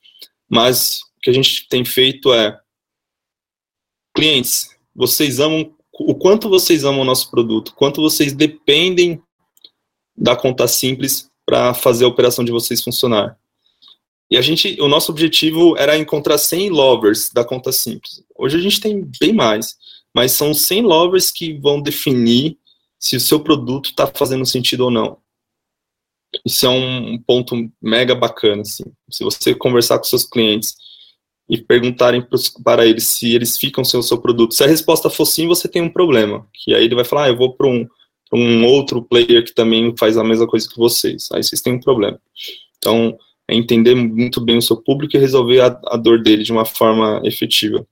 mas 0.46 1.00
o 1.16 1.20
que 1.22 1.30
a 1.30 1.32
gente 1.32 1.66
tem 1.68 1.86
feito 1.86 2.34
é 2.34 2.58
clientes, 4.14 4.76
vocês 4.94 5.40
amam 5.40 5.74
o 6.00 6.14
quanto 6.14 6.50
vocês 6.50 6.84
amam 6.84 7.00
o 7.00 7.04
nosso 7.04 7.30
produto, 7.30 7.74
quanto 7.74 8.02
vocês 8.02 8.32
dependem 8.32 9.20
da 10.18 10.34
conta 10.34 10.66
simples 10.66 11.30
para 11.46 11.72
fazer 11.72 12.04
a 12.04 12.08
operação 12.08 12.44
de 12.44 12.52
vocês 12.52 12.82
funcionar. 12.82 13.38
E 14.30 14.36
a 14.36 14.42
gente, 14.42 14.76
o 14.80 14.88
nosso 14.88 15.10
objetivo 15.10 15.76
era 15.78 15.96
encontrar 15.96 16.36
100 16.36 16.68
lovers 16.68 17.30
da 17.32 17.44
conta 17.44 17.72
simples. 17.72 18.22
Hoje 18.36 18.56
a 18.56 18.60
gente 18.60 18.80
tem 18.80 19.08
bem 19.18 19.32
mais, 19.32 19.76
mas 20.14 20.32
são 20.32 20.52
100 20.52 20.82
lovers 20.82 21.30
que 21.30 21.54
vão 21.54 21.80
definir 21.80 22.58
se 22.98 23.16
o 23.16 23.20
seu 23.20 23.40
produto 23.40 23.90
está 23.90 24.06
fazendo 24.06 24.44
sentido 24.44 24.84
ou 24.84 24.90
não. 24.90 25.18
Isso 26.44 26.66
é 26.66 26.68
um 26.68 27.18
ponto 27.26 27.54
mega 27.80 28.14
bacana, 28.14 28.62
assim. 28.62 28.84
Se 29.10 29.24
você 29.24 29.54
conversar 29.54 29.98
com 29.98 30.04
seus 30.04 30.24
clientes 30.24 30.76
e 31.48 31.56
perguntarem 31.56 32.22
para 32.62 32.84
eles 32.84 33.04
se 33.04 33.34
eles 33.34 33.56
ficam 33.56 33.82
sem 33.82 33.98
o 33.98 34.02
seu 34.02 34.18
produto, 34.18 34.52
se 34.52 34.62
a 34.62 34.66
resposta 34.66 35.08
for 35.08 35.24
sim, 35.24 35.46
você 35.46 35.66
tem 35.66 35.80
um 35.80 35.90
problema. 35.90 36.46
Que 36.52 36.74
aí 36.74 36.84
ele 36.84 36.94
vai 36.94 37.04
falar, 37.04 37.24
ah, 37.24 37.28
eu 37.28 37.36
vou 37.36 37.54
para 37.54 37.66
um, 37.66 37.88
um 38.32 38.64
outro 38.66 39.02
player 39.02 39.44
que 39.44 39.54
também 39.54 39.94
faz 39.96 40.16
a 40.16 40.24
mesma 40.24 40.46
coisa 40.46 40.68
que 40.68 40.76
vocês. 40.76 41.28
Aí 41.32 41.42
vocês 41.42 41.60
têm 41.60 41.74
um 41.74 41.80
problema. 41.80 42.20
Então, 42.78 43.18
é 43.48 43.54
entender 43.54 43.94
muito 43.94 44.40
bem 44.40 44.58
o 44.58 44.62
seu 44.62 44.76
público 44.76 45.16
e 45.16 45.20
resolver 45.20 45.60
a, 45.60 45.80
a 45.86 45.96
dor 45.96 46.22
dele 46.22 46.42
de 46.42 46.52
uma 46.52 46.64
forma 46.64 47.22
efetiva. 47.24 47.86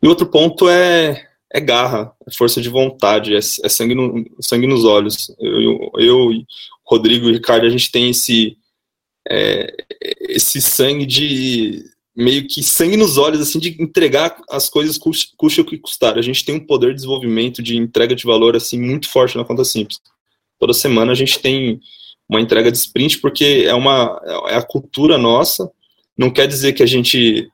E 0.00 0.06
outro 0.06 0.26
ponto 0.26 0.68
é, 0.68 1.28
é 1.52 1.60
garra, 1.60 2.12
é 2.26 2.32
força 2.32 2.60
de 2.60 2.68
vontade, 2.68 3.34
é, 3.34 3.38
é 3.38 3.68
sangue, 3.68 3.94
no, 3.94 4.24
sangue 4.40 4.66
nos 4.66 4.84
olhos. 4.84 5.34
Eu, 5.40 5.90
eu, 5.98 6.30
Rodrigo 6.84 7.28
e 7.28 7.32
Ricardo, 7.32 7.66
a 7.66 7.70
gente 7.70 7.90
tem 7.90 8.10
esse, 8.10 8.56
é, 9.28 9.74
esse 10.28 10.60
sangue 10.60 11.04
de 11.04 11.84
meio 12.14 12.46
que 12.46 12.62
sangue 12.62 12.96
nos 12.96 13.16
olhos, 13.16 13.40
assim, 13.40 13.58
de 13.58 13.80
entregar 13.82 14.36
as 14.50 14.68
coisas 14.68 14.98
custe 14.98 15.60
o 15.60 15.64
que 15.64 15.78
custar. 15.78 16.18
A 16.18 16.22
gente 16.22 16.44
tem 16.44 16.54
um 16.54 16.66
poder 16.66 16.88
de 16.88 16.96
desenvolvimento, 16.96 17.62
de 17.62 17.76
entrega 17.76 18.14
de 18.14 18.24
valor, 18.24 18.54
assim, 18.54 18.78
muito 18.78 19.08
forte 19.08 19.36
na 19.36 19.44
conta 19.44 19.64
simples. 19.64 19.98
Toda 20.58 20.74
semana 20.74 21.12
a 21.12 21.14
gente 21.14 21.38
tem 21.38 21.80
uma 22.28 22.40
entrega 22.40 22.70
de 22.70 22.78
sprint, 22.78 23.18
porque 23.18 23.64
é 23.66 23.74
uma 23.74 24.20
é 24.48 24.56
a 24.56 24.62
cultura 24.62 25.18
nossa. 25.18 25.70
Não 26.16 26.30
quer 26.30 26.46
dizer 26.46 26.72
que 26.72 26.82
a 26.82 26.86
gente 26.86 27.50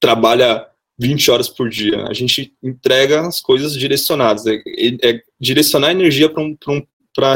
trabalha 0.00 0.66
20 0.98 1.30
horas 1.30 1.48
por 1.48 1.68
dia. 1.68 2.06
A 2.06 2.12
gente 2.12 2.52
entrega 2.62 3.26
as 3.26 3.40
coisas 3.40 3.74
direcionadas. 3.74 4.46
É, 4.46 4.54
é, 4.54 5.10
é 5.10 5.22
direcionar 5.40 5.90
energia 5.90 6.28
para 6.28 6.42
um, 6.42 6.56
um, 6.68 6.82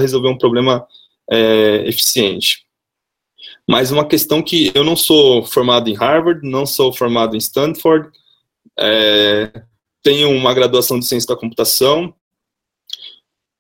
resolver 0.00 0.28
um 0.28 0.38
problema 0.38 0.86
é, 1.30 1.84
eficiente. 1.86 2.64
Mas 3.68 3.90
uma 3.90 4.06
questão 4.06 4.42
que 4.42 4.72
eu 4.74 4.84
não 4.84 4.96
sou 4.96 5.44
formado 5.44 5.88
em 5.88 5.94
Harvard, 5.94 6.46
não 6.48 6.66
sou 6.66 6.92
formado 6.92 7.36
em 7.36 7.38
Stanford, 7.38 8.10
é, 8.78 9.62
tenho 10.02 10.30
uma 10.30 10.52
graduação 10.52 10.98
de 10.98 11.06
ciência 11.06 11.28
da 11.28 11.40
computação, 11.40 12.14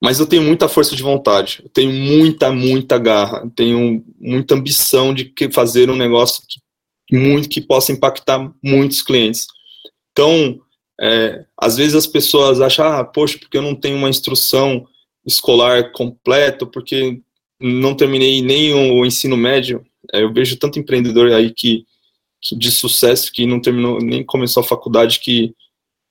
mas 0.02 0.18
eu 0.18 0.26
tenho 0.26 0.42
muita 0.42 0.68
força 0.68 0.96
de 0.96 1.02
vontade, 1.02 1.60
eu 1.62 1.68
tenho 1.68 1.92
muita, 1.92 2.50
muita 2.50 2.98
garra, 2.98 3.48
tenho 3.54 4.04
muita 4.18 4.54
ambição 4.56 5.14
de 5.14 5.32
fazer 5.52 5.88
um 5.88 5.96
negócio 5.96 6.42
que, 6.48 7.16
muito 7.16 7.48
que 7.48 7.60
possa 7.60 7.92
impactar 7.92 8.52
muitos 8.60 9.00
clientes. 9.00 9.46
Então, 10.10 10.60
é, 11.00 11.44
às 11.56 11.76
vezes 11.76 11.94
as 11.94 12.06
pessoas 12.06 12.60
acham, 12.60 12.84
ah, 12.84 13.04
poxa, 13.04 13.38
porque 13.38 13.56
eu 13.56 13.62
não 13.62 13.76
tenho 13.76 13.96
uma 13.96 14.10
instrução 14.10 14.86
escolar 15.24 15.92
completa, 15.92 16.66
porque 16.66 17.20
não 17.60 17.94
terminei 17.94 18.42
nem 18.42 18.74
o 18.74 19.06
ensino 19.06 19.36
médio. 19.36 19.84
É, 20.12 20.22
eu 20.22 20.32
vejo 20.32 20.56
tanto 20.56 20.78
empreendedor 20.78 21.32
aí 21.32 21.52
que, 21.52 21.84
que, 22.40 22.56
de 22.56 22.70
sucesso 22.70 23.30
que 23.32 23.46
não 23.46 23.60
terminou, 23.60 23.98
nem 23.98 24.24
começou 24.24 24.62
a 24.62 24.66
faculdade, 24.66 25.20
que 25.20 25.54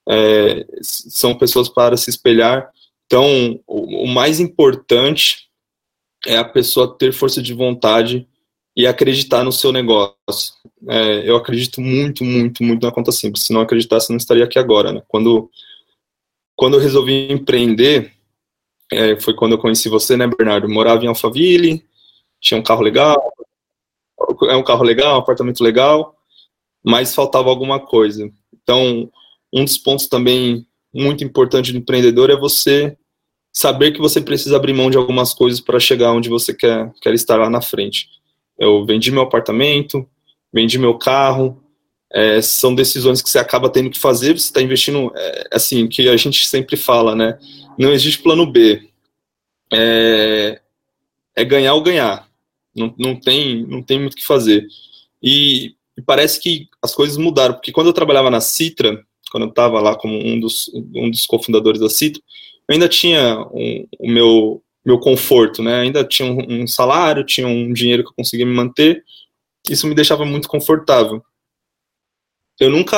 é, 0.07 0.65
são 0.81 1.37
pessoas 1.37 1.69
para 1.69 1.97
se 1.97 2.09
espelhar. 2.09 2.69
Então, 3.05 3.59
o, 3.67 4.05
o 4.05 4.07
mais 4.07 4.39
importante 4.39 5.49
é 6.25 6.37
a 6.37 6.45
pessoa 6.45 6.97
ter 6.97 7.11
força 7.11 7.41
de 7.41 7.53
vontade 7.53 8.27
e 8.75 8.87
acreditar 8.87 9.43
no 9.43 9.51
seu 9.51 9.71
negócio. 9.71 10.53
É, 10.87 11.29
eu 11.29 11.35
acredito 11.35 11.81
muito, 11.81 12.23
muito, 12.23 12.63
muito 12.63 12.85
na 12.85 12.91
conta 12.91 13.11
simples. 13.11 13.43
Se 13.43 13.53
não 13.53 13.61
acreditasse, 13.61 14.09
não 14.09 14.17
estaria 14.17 14.43
aqui 14.43 14.57
agora. 14.57 14.93
Né? 14.93 15.01
Quando, 15.07 15.49
quando 16.55 16.75
eu 16.75 16.79
resolvi 16.79 17.31
empreender, 17.31 18.13
é, 18.91 19.19
foi 19.19 19.33
quando 19.33 19.53
eu 19.53 19.57
conheci 19.57 19.89
você, 19.89 20.15
né, 20.15 20.27
Bernardo? 20.27 20.69
Morava 20.69 21.03
em 21.03 21.07
Alphaville, 21.07 21.83
tinha 22.39 22.59
um 22.59 22.63
carro 22.63 22.81
legal, 22.81 23.33
é 24.49 24.55
um 24.55 24.63
carro 24.63 24.83
legal, 24.83 25.15
um 25.15 25.19
apartamento 25.19 25.63
legal, 25.63 26.15
mas 26.83 27.15
faltava 27.15 27.49
alguma 27.49 27.79
coisa. 27.79 28.29
Então, 28.53 29.09
um 29.53 29.65
dos 29.65 29.77
pontos 29.77 30.07
também 30.07 30.65
muito 30.93 31.23
importante 31.23 31.71
do 31.71 31.77
empreendedor 31.77 32.29
é 32.29 32.35
você 32.35 32.97
saber 33.53 33.91
que 33.91 33.99
você 33.99 34.21
precisa 34.21 34.55
abrir 34.55 34.73
mão 34.73 34.89
de 34.89 34.97
algumas 34.97 35.33
coisas 35.33 35.59
para 35.59 35.79
chegar 35.79 36.13
onde 36.13 36.29
você 36.29 36.53
quer, 36.53 36.91
quer 37.01 37.13
estar 37.13 37.37
lá 37.37 37.49
na 37.49 37.61
frente. 37.61 38.07
Eu 38.57 38.85
vendi 38.85 39.11
meu 39.11 39.23
apartamento, 39.23 40.07
vendi 40.53 40.77
meu 40.77 40.97
carro, 40.97 41.61
é, 42.13 42.41
são 42.41 42.75
decisões 42.75 43.21
que 43.21 43.29
você 43.29 43.39
acaba 43.39 43.69
tendo 43.69 43.89
que 43.89 43.99
fazer, 43.99 44.37
você 44.37 44.45
está 44.45 44.61
investindo, 44.61 45.11
é, 45.15 45.47
assim, 45.53 45.87
que 45.87 46.07
a 46.07 46.17
gente 46.17 46.47
sempre 46.47 46.75
fala, 46.75 47.15
né? 47.15 47.37
Não 47.77 47.91
existe 47.91 48.21
plano 48.21 48.45
B. 48.45 48.89
É, 49.73 50.59
é 51.35 51.45
ganhar 51.45 51.73
ou 51.73 51.81
ganhar. 51.81 52.27
Não, 52.75 52.93
não, 52.97 53.19
tem, 53.19 53.65
não 53.65 53.81
tem 53.81 53.99
muito 53.99 54.13
o 54.13 54.15
que 54.15 54.25
fazer. 54.25 54.65
E, 55.21 55.75
e, 55.97 56.01
parece 56.01 56.39
que 56.39 56.67
as 56.81 56.95
coisas 56.95 57.17
mudaram, 57.17 57.53
porque 57.53 57.71
quando 57.71 57.87
eu 57.87 57.93
trabalhava 57.93 58.29
na 58.29 58.41
Citra, 58.41 59.03
quando 59.31 59.43
eu 59.43 59.49
estava 59.49 59.79
lá 59.79 59.95
como 59.95 60.15
um 60.15 60.39
dos, 60.39 60.69
um 60.73 61.09
dos 61.09 61.25
cofundadores 61.25 61.79
da 61.79 61.89
Citra, 61.89 62.21
eu 62.67 62.73
ainda 62.73 62.87
tinha 62.87 63.39
um, 63.53 63.87
o 63.99 64.09
meu, 64.09 64.63
meu 64.85 64.99
conforto, 64.99 65.61
né? 65.61 65.81
Ainda 65.81 66.03
tinha 66.03 66.31
um, 66.31 66.63
um, 66.63 66.67
salário, 66.67 67.25
tinha 67.25 67.47
um 67.47 67.73
dinheiro 67.73 68.03
que 68.03 68.09
eu 68.09 68.15
conseguia 68.15 68.45
me 68.45 68.53
manter. 68.53 69.03
Isso 69.69 69.87
me 69.87 69.95
deixava 69.95 70.25
muito 70.25 70.47
confortável. 70.47 71.23
Eu 72.59 72.69
nunca 72.69 72.97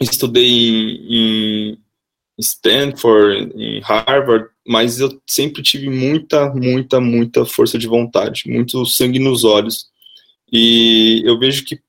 estudei 0.00 0.46
em, 0.46 1.72
em 1.72 1.78
Stanford, 2.38 3.52
em 3.56 3.80
Harvard, 3.80 4.48
mas 4.68 5.00
eu 5.00 5.18
sempre 5.26 5.62
tive 5.62 5.88
muita, 5.88 6.52
muita, 6.52 7.00
muita 7.00 7.46
força 7.46 7.78
de 7.78 7.86
vontade, 7.86 8.42
muito 8.46 8.84
sangue 8.84 9.18
nos 9.18 9.42
olhos. 9.42 9.86
E 10.52 11.22
eu 11.24 11.38
vejo 11.38 11.64
que 11.64 11.80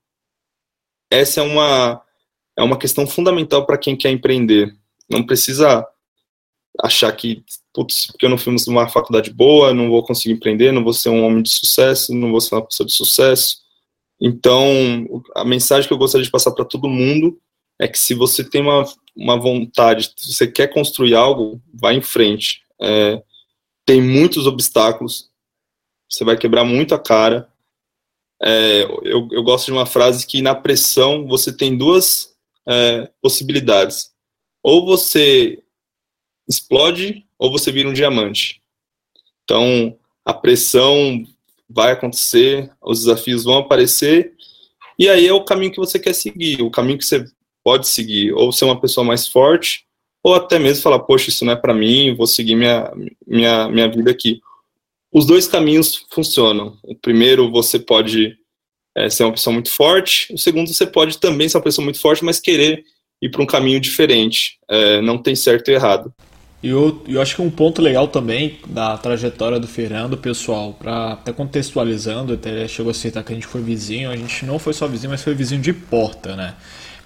essa 1.11 1.41
é 1.41 1.43
uma 1.43 2.01
é 2.57 2.63
uma 2.63 2.77
questão 2.77 3.05
fundamental 3.05 3.65
para 3.65 3.77
quem 3.77 3.97
quer 3.97 4.11
empreender. 4.11 4.73
Não 5.09 5.25
precisa 5.25 5.85
achar 6.81 7.11
que, 7.11 7.43
putz, 7.73 8.07
porque 8.07 8.25
eu 8.25 8.29
não 8.29 8.37
fiz 8.37 8.67
uma 8.67 8.87
faculdade 8.87 9.29
boa, 9.29 9.73
não 9.73 9.89
vou 9.89 10.03
conseguir 10.03 10.35
empreender, 10.35 10.71
não 10.71 10.83
vou 10.83 10.93
ser 10.93 11.09
um 11.09 11.25
homem 11.25 11.43
de 11.43 11.49
sucesso, 11.49 12.13
não 12.13 12.31
vou 12.31 12.39
ser 12.39 12.55
uma 12.55 12.65
pessoa 12.65 12.87
de 12.87 12.93
sucesso. 12.93 13.57
Então, 14.21 15.21
a 15.35 15.43
mensagem 15.43 15.85
que 15.85 15.93
eu 15.93 15.97
gostaria 15.97 16.23
de 16.23 16.31
passar 16.31 16.51
para 16.51 16.63
todo 16.63 16.87
mundo 16.87 17.37
é 17.77 17.89
que 17.89 17.99
se 17.99 18.13
você 18.13 18.41
tem 18.41 18.61
uma, 18.61 18.85
uma 19.15 19.37
vontade, 19.37 20.13
se 20.15 20.33
você 20.33 20.47
quer 20.47 20.67
construir 20.67 21.15
algo, 21.15 21.61
vá 21.73 21.93
em 21.93 22.01
frente. 22.01 22.61
É, 22.81 23.21
tem 23.85 24.01
muitos 24.01 24.45
obstáculos, 24.45 25.29
você 26.09 26.23
vai 26.23 26.37
quebrar 26.37 26.63
muito 26.63 26.93
a 26.95 26.99
cara. 26.99 27.51
É, 28.41 28.83
eu, 29.03 29.27
eu 29.31 29.43
gosto 29.43 29.65
de 29.65 29.71
uma 29.71 29.85
frase 29.85 30.25
que 30.25 30.41
na 30.41 30.55
pressão 30.55 31.27
você 31.27 31.55
tem 31.55 31.77
duas 31.77 32.35
é, 32.67 33.09
possibilidades. 33.21 34.11
Ou 34.63 34.85
você 34.85 35.61
explode 36.47 37.25
ou 37.37 37.51
você 37.51 37.71
vira 37.71 37.87
um 37.87 37.93
diamante. 37.93 38.61
Então, 39.43 39.97
a 40.25 40.33
pressão 40.33 41.25
vai 41.69 41.91
acontecer, 41.91 42.71
os 42.81 42.99
desafios 42.99 43.43
vão 43.43 43.59
aparecer, 43.59 44.33
e 44.97 45.07
aí 45.07 45.27
é 45.27 45.33
o 45.33 45.45
caminho 45.45 45.71
que 45.71 45.79
você 45.79 45.97
quer 45.97 46.13
seguir, 46.13 46.61
o 46.61 46.71
caminho 46.71 46.97
que 46.97 47.05
você 47.05 47.25
pode 47.63 47.87
seguir, 47.87 48.33
ou 48.33 48.51
ser 48.51 48.65
uma 48.65 48.79
pessoa 48.79 49.05
mais 49.05 49.27
forte, 49.27 49.87
ou 50.23 50.35
até 50.35 50.59
mesmo 50.59 50.83
falar, 50.83 50.99
poxa, 50.99 51.29
isso 51.29 51.45
não 51.45 51.53
é 51.53 51.55
para 51.55 51.73
mim, 51.73 52.15
vou 52.15 52.27
seguir 52.27 52.55
minha, 52.55 52.91
minha, 53.25 53.69
minha 53.69 53.87
vida 53.89 54.11
aqui. 54.11 54.39
Os 55.11 55.25
dois 55.25 55.47
caminhos 55.47 56.05
funcionam. 56.11 56.77
O 56.83 56.95
primeiro, 56.95 57.49
você 57.51 57.79
pode 57.79 58.37
é, 58.95 59.09
ser 59.09 59.23
uma 59.23 59.31
pessoa 59.31 59.53
muito 59.53 59.71
forte, 59.71 60.31
o 60.33 60.37
segundo, 60.37 60.71
você 60.73 60.85
pode 60.85 61.17
também 61.17 61.47
ser 61.47 61.57
uma 61.57 61.63
pessoa 61.63 61.83
muito 61.83 61.99
forte, 61.99 62.23
mas 62.23 62.39
querer 62.39 62.83
ir 63.21 63.29
para 63.29 63.41
um 63.41 63.45
caminho 63.45 63.79
diferente. 63.79 64.57
É, 64.69 65.01
não 65.01 65.17
tem 65.17 65.35
certo 65.35 65.69
e 65.69 65.73
errado. 65.73 66.13
E 66.61 66.67
eu, 66.67 67.01
eu 67.07 67.21
acho 67.21 67.35
que 67.35 67.41
um 67.41 67.49
ponto 67.49 67.81
legal 67.81 68.07
também 68.09 68.59
da 68.67 68.97
trajetória 68.97 69.59
do 69.59 69.67
Fernando, 69.67 70.17
pessoal, 70.17 70.73
para 70.73 71.13
até 71.13 71.31
contextualizando, 71.31 72.33
até 72.33 72.67
chegou 72.67 72.91
a 72.91 72.93
citar 72.93 73.23
que 73.23 73.31
a 73.31 73.35
gente 73.35 73.47
foi 73.47 73.61
vizinho, 73.61 74.11
a 74.11 74.17
gente 74.17 74.45
não 74.45 74.59
foi 74.59 74.73
só 74.73 74.85
vizinho, 74.85 75.11
mas 75.11 75.23
foi 75.23 75.33
vizinho 75.33 75.61
de 75.61 75.71
porta, 75.71 76.35
né? 76.35 76.55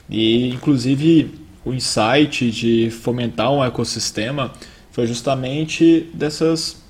E 0.09 0.49
inclusive 0.49 1.42
o 1.65 1.73
insight 1.73 2.51
de 2.51 2.89
fomentar 2.91 3.51
um 3.51 3.63
ecossistema 3.63 4.51
foi 4.91 5.07
justamente 5.07 6.09
dessas 6.13 6.81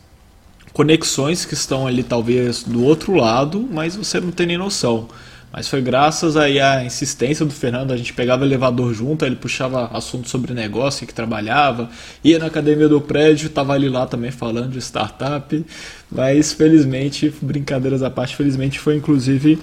conexões 0.73 1.45
que 1.45 1.53
estão 1.53 1.85
ali 1.85 2.03
talvez 2.03 2.63
do 2.63 2.83
outro 2.83 3.13
lado, 3.13 3.67
mas 3.71 3.95
você 3.95 4.19
não 4.19 4.31
tem 4.31 4.47
nem 4.47 4.57
noção. 4.57 5.07
Mas 5.51 5.67
foi 5.67 5.83
graças 5.83 6.35
aí 6.35 6.59
à 6.59 6.83
insistência 6.83 7.45
do 7.45 7.53
Fernando, 7.53 7.91
a 7.91 7.97
gente 7.97 8.11
pegava 8.11 8.43
elevador 8.43 8.91
junto, 8.91 9.23
ele 9.23 9.35
puxava 9.35 9.85
assunto 9.93 10.27
sobre 10.27 10.51
negócio 10.51 11.05
que 11.05 11.13
trabalhava, 11.13 11.91
ia 12.23 12.39
na 12.39 12.47
academia 12.47 12.89
do 12.89 12.99
prédio, 12.99 13.45
estava 13.45 13.73
ali 13.73 13.87
lá 13.87 14.07
também 14.07 14.31
falando 14.31 14.71
de 14.71 14.79
startup, 14.79 15.63
mas 16.11 16.51
felizmente, 16.51 17.31
brincadeiras 17.39 18.01
à 18.01 18.09
parte, 18.09 18.35
felizmente 18.35 18.79
foi 18.79 18.95
inclusive 18.95 19.59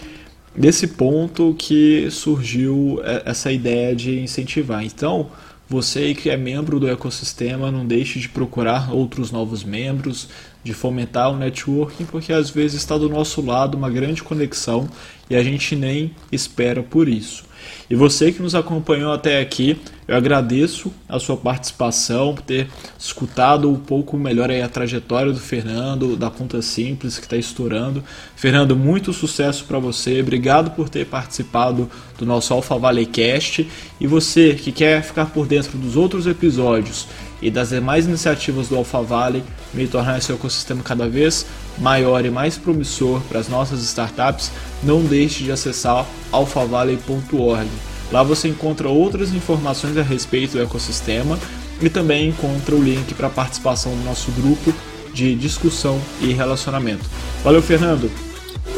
desse 0.56 0.86
ponto 0.88 1.54
que 1.58 2.10
surgiu 2.10 3.00
é, 3.04 3.22
essa 3.26 3.52
ideia 3.52 3.94
de 3.94 4.20
incentivar. 4.20 4.84
Então, 4.84 5.30
você 5.68 6.14
que 6.14 6.28
é 6.28 6.36
membro 6.36 6.80
do 6.80 6.88
ecossistema, 6.88 7.70
não 7.70 7.86
deixe 7.86 8.18
de 8.18 8.28
procurar 8.28 8.92
outros 8.92 9.30
novos 9.30 9.62
membros, 9.62 10.28
de 10.64 10.74
fomentar 10.74 11.30
o 11.32 11.36
networking, 11.36 12.04
porque 12.04 12.32
às 12.32 12.50
vezes 12.50 12.78
está 12.78 12.98
do 12.98 13.08
nosso 13.08 13.40
lado 13.40 13.76
uma 13.76 13.88
grande 13.88 14.22
conexão 14.22 14.88
e 15.28 15.36
a 15.36 15.42
gente 15.42 15.76
nem 15.76 16.10
espera 16.32 16.82
por 16.82 17.08
isso. 17.08 17.44
E 17.88 17.94
você 17.94 18.30
que 18.30 18.40
nos 18.42 18.54
acompanhou 18.54 19.12
até 19.12 19.40
aqui, 19.40 19.80
eu 20.06 20.16
agradeço 20.16 20.92
a 21.08 21.18
sua 21.18 21.36
participação, 21.36 22.34
por 22.34 22.42
ter 22.42 22.68
escutado 22.98 23.70
um 23.70 23.76
pouco 23.76 24.16
melhor 24.16 24.50
a 24.50 24.68
trajetória 24.68 25.32
do 25.32 25.38
Fernando, 25.38 26.16
da 26.16 26.30
Conta 26.30 26.60
Simples, 26.62 27.18
que 27.18 27.26
está 27.26 27.36
estourando. 27.36 28.02
Fernando, 28.34 28.74
muito 28.74 29.12
sucesso 29.12 29.64
para 29.64 29.78
você, 29.78 30.20
obrigado 30.20 30.70
por 30.72 30.88
ter 30.88 31.06
participado 31.06 31.88
do 32.18 32.26
nosso 32.26 32.52
Alpha 32.52 32.76
Valley 32.78 33.06
Cast. 33.06 33.68
E 34.00 34.06
você 34.06 34.54
que 34.54 34.72
quer 34.72 35.02
ficar 35.02 35.26
por 35.26 35.46
dentro 35.46 35.78
dos 35.78 35.96
outros 35.96 36.26
episódios 36.26 37.06
e 37.42 37.50
das 37.50 37.70
demais 37.70 38.06
iniciativas 38.06 38.68
do 38.68 38.76
Alpha 38.76 39.00
Valley, 39.02 39.42
me 39.72 39.86
tornar 39.86 40.18
esse 40.18 40.32
ecossistema 40.32 40.82
cada 40.82 41.08
vez 41.08 41.46
maior 41.78 42.24
e 42.24 42.30
mais 42.30 42.58
promissor 42.58 43.20
para 43.28 43.40
as 43.40 43.48
nossas 43.48 43.82
startups, 43.82 44.50
não 44.82 45.02
deixe 45.02 45.44
de 45.44 45.52
acessar 45.52 46.06
alphavalley.org. 46.32 47.68
Lá 48.12 48.22
você 48.22 48.48
encontra 48.48 48.88
outras 48.88 49.32
informações 49.32 49.96
a 49.96 50.02
respeito 50.02 50.52
do 50.52 50.62
ecossistema 50.62 51.38
e 51.80 51.88
também 51.88 52.28
encontra 52.28 52.74
o 52.74 52.82
link 52.82 53.14
para 53.14 53.30
participação 53.30 53.94
no 53.94 54.04
nosso 54.04 54.30
grupo 54.32 54.74
de 55.14 55.34
discussão 55.34 56.00
e 56.20 56.32
relacionamento. 56.32 57.04
Valeu, 57.42 57.62
Fernando. 57.62 58.10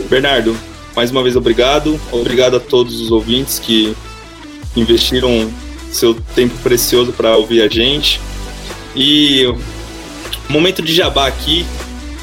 Bernardo, 0.08 0.56
mais 0.94 1.10
uma 1.10 1.22
vez 1.22 1.36
obrigado. 1.36 1.98
Obrigado 2.10 2.56
a 2.56 2.60
todos 2.60 3.00
os 3.00 3.10
ouvintes 3.10 3.58
que 3.58 3.96
investiram 4.76 5.50
seu 5.90 6.14
tempo 6.34 6.54
precioso 6.62 7.12
para 7.12 7.36
ouvir 7.36 7.62
a 7.62 7.68
gente. 7.68 8.20
E 8.94 9.46
momento 10.48 10.82
de 10.82 10.94
jabá 10.94 11.26
aqui, 11.26 11.66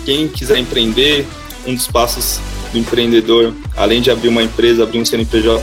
quem 0.05 0.27
quiser 0.27 0.58
empreender, 0.58 1.25
um 1.65 1.73
dos 1.73 1.88
passos 1.88 2.39
do 2.71 2.77
empreendedor, 2.77 3.53
além 3.75 4.01
de 4.01 4.12
abrir 4.12 4.27
uma 4.27 4.43
empresa, 4.43 4.84
abrir 4.84 4.99
um 4.99 5.05
CNPJ, 5.05 5.62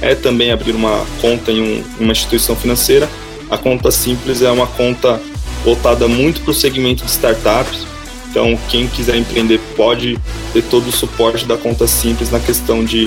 é 0.00 0.14
também 0.14 0.50
abrir 0.50 0.74
uma 0.74 1.04
conta 1.20 1.50
em 1.50 1.60
um, 1.60 1.84
uma 2.00 2.12
instituição 2.12 2.54
financeira. 2.54 3.08
A 3.50 3.56
conta 3.56 3.90
simples 3.90 4.42
é 4.42 4.50
uma 4.50 4.66
conta 4.66 5.20
voltada 5.64 6.06
muito 6.06 6.40
para 6.42 6.50
o 6.50 6.54
segmento 6.54 7.04
de 7.04 7.10
startups. 7.10 7.86
Então, 8.30 8.58
quem 8.68 8.86
quiser 8.88 9.16
empreender 9.16 9.60
pode 9.76 10.18
ter 10.52 10.62
todo 10.62 10.88
o 10.88 10.92
suporte 10.92 11.46
da 11.46 11.56
conta 11.56 11.86
simples 11.86 12.30
na 12.30 12.40
questão 12.40 12.84
de 12.84 13.06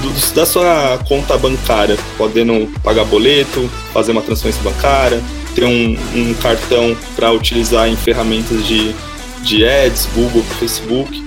do, 0.00 0.34
da 0.34 0.46
sua 0.46 0.98
conta 1.08 1.36
bancária, 1.36 1.98
podendo 2.16 2.70
pagar 2.82 3.04
boleto, 3.04 3.68
fazer 3.92 4.12
uma 4.12 4.22
transferência 4.22 4.62
bancária, 4.62 5.22
ter 5.54 5.64
um, 5.64 5.96
um 6.14 6.34
cartão 6.34 6.96
para 7.14 7.32
utilizar 7.32 7.88
em 7.88 7.96
ferramentas 7.96 8.66
de, 8.66 8.94
de 9.42 9.66
ads, 9.66 10.08
Google, 10.14 10.42
Facebook. 10.58 11.24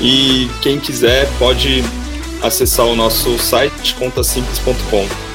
E 0.00 0.48
quem 0.62 0.78
quiser 0.78 1.28
pode 1.38 1.84
acessar 2.42 2.86
o 2.86 2.94
nosso 2.94 3.38
site 3.38 3.94
contasimples.com. 3.94 5.27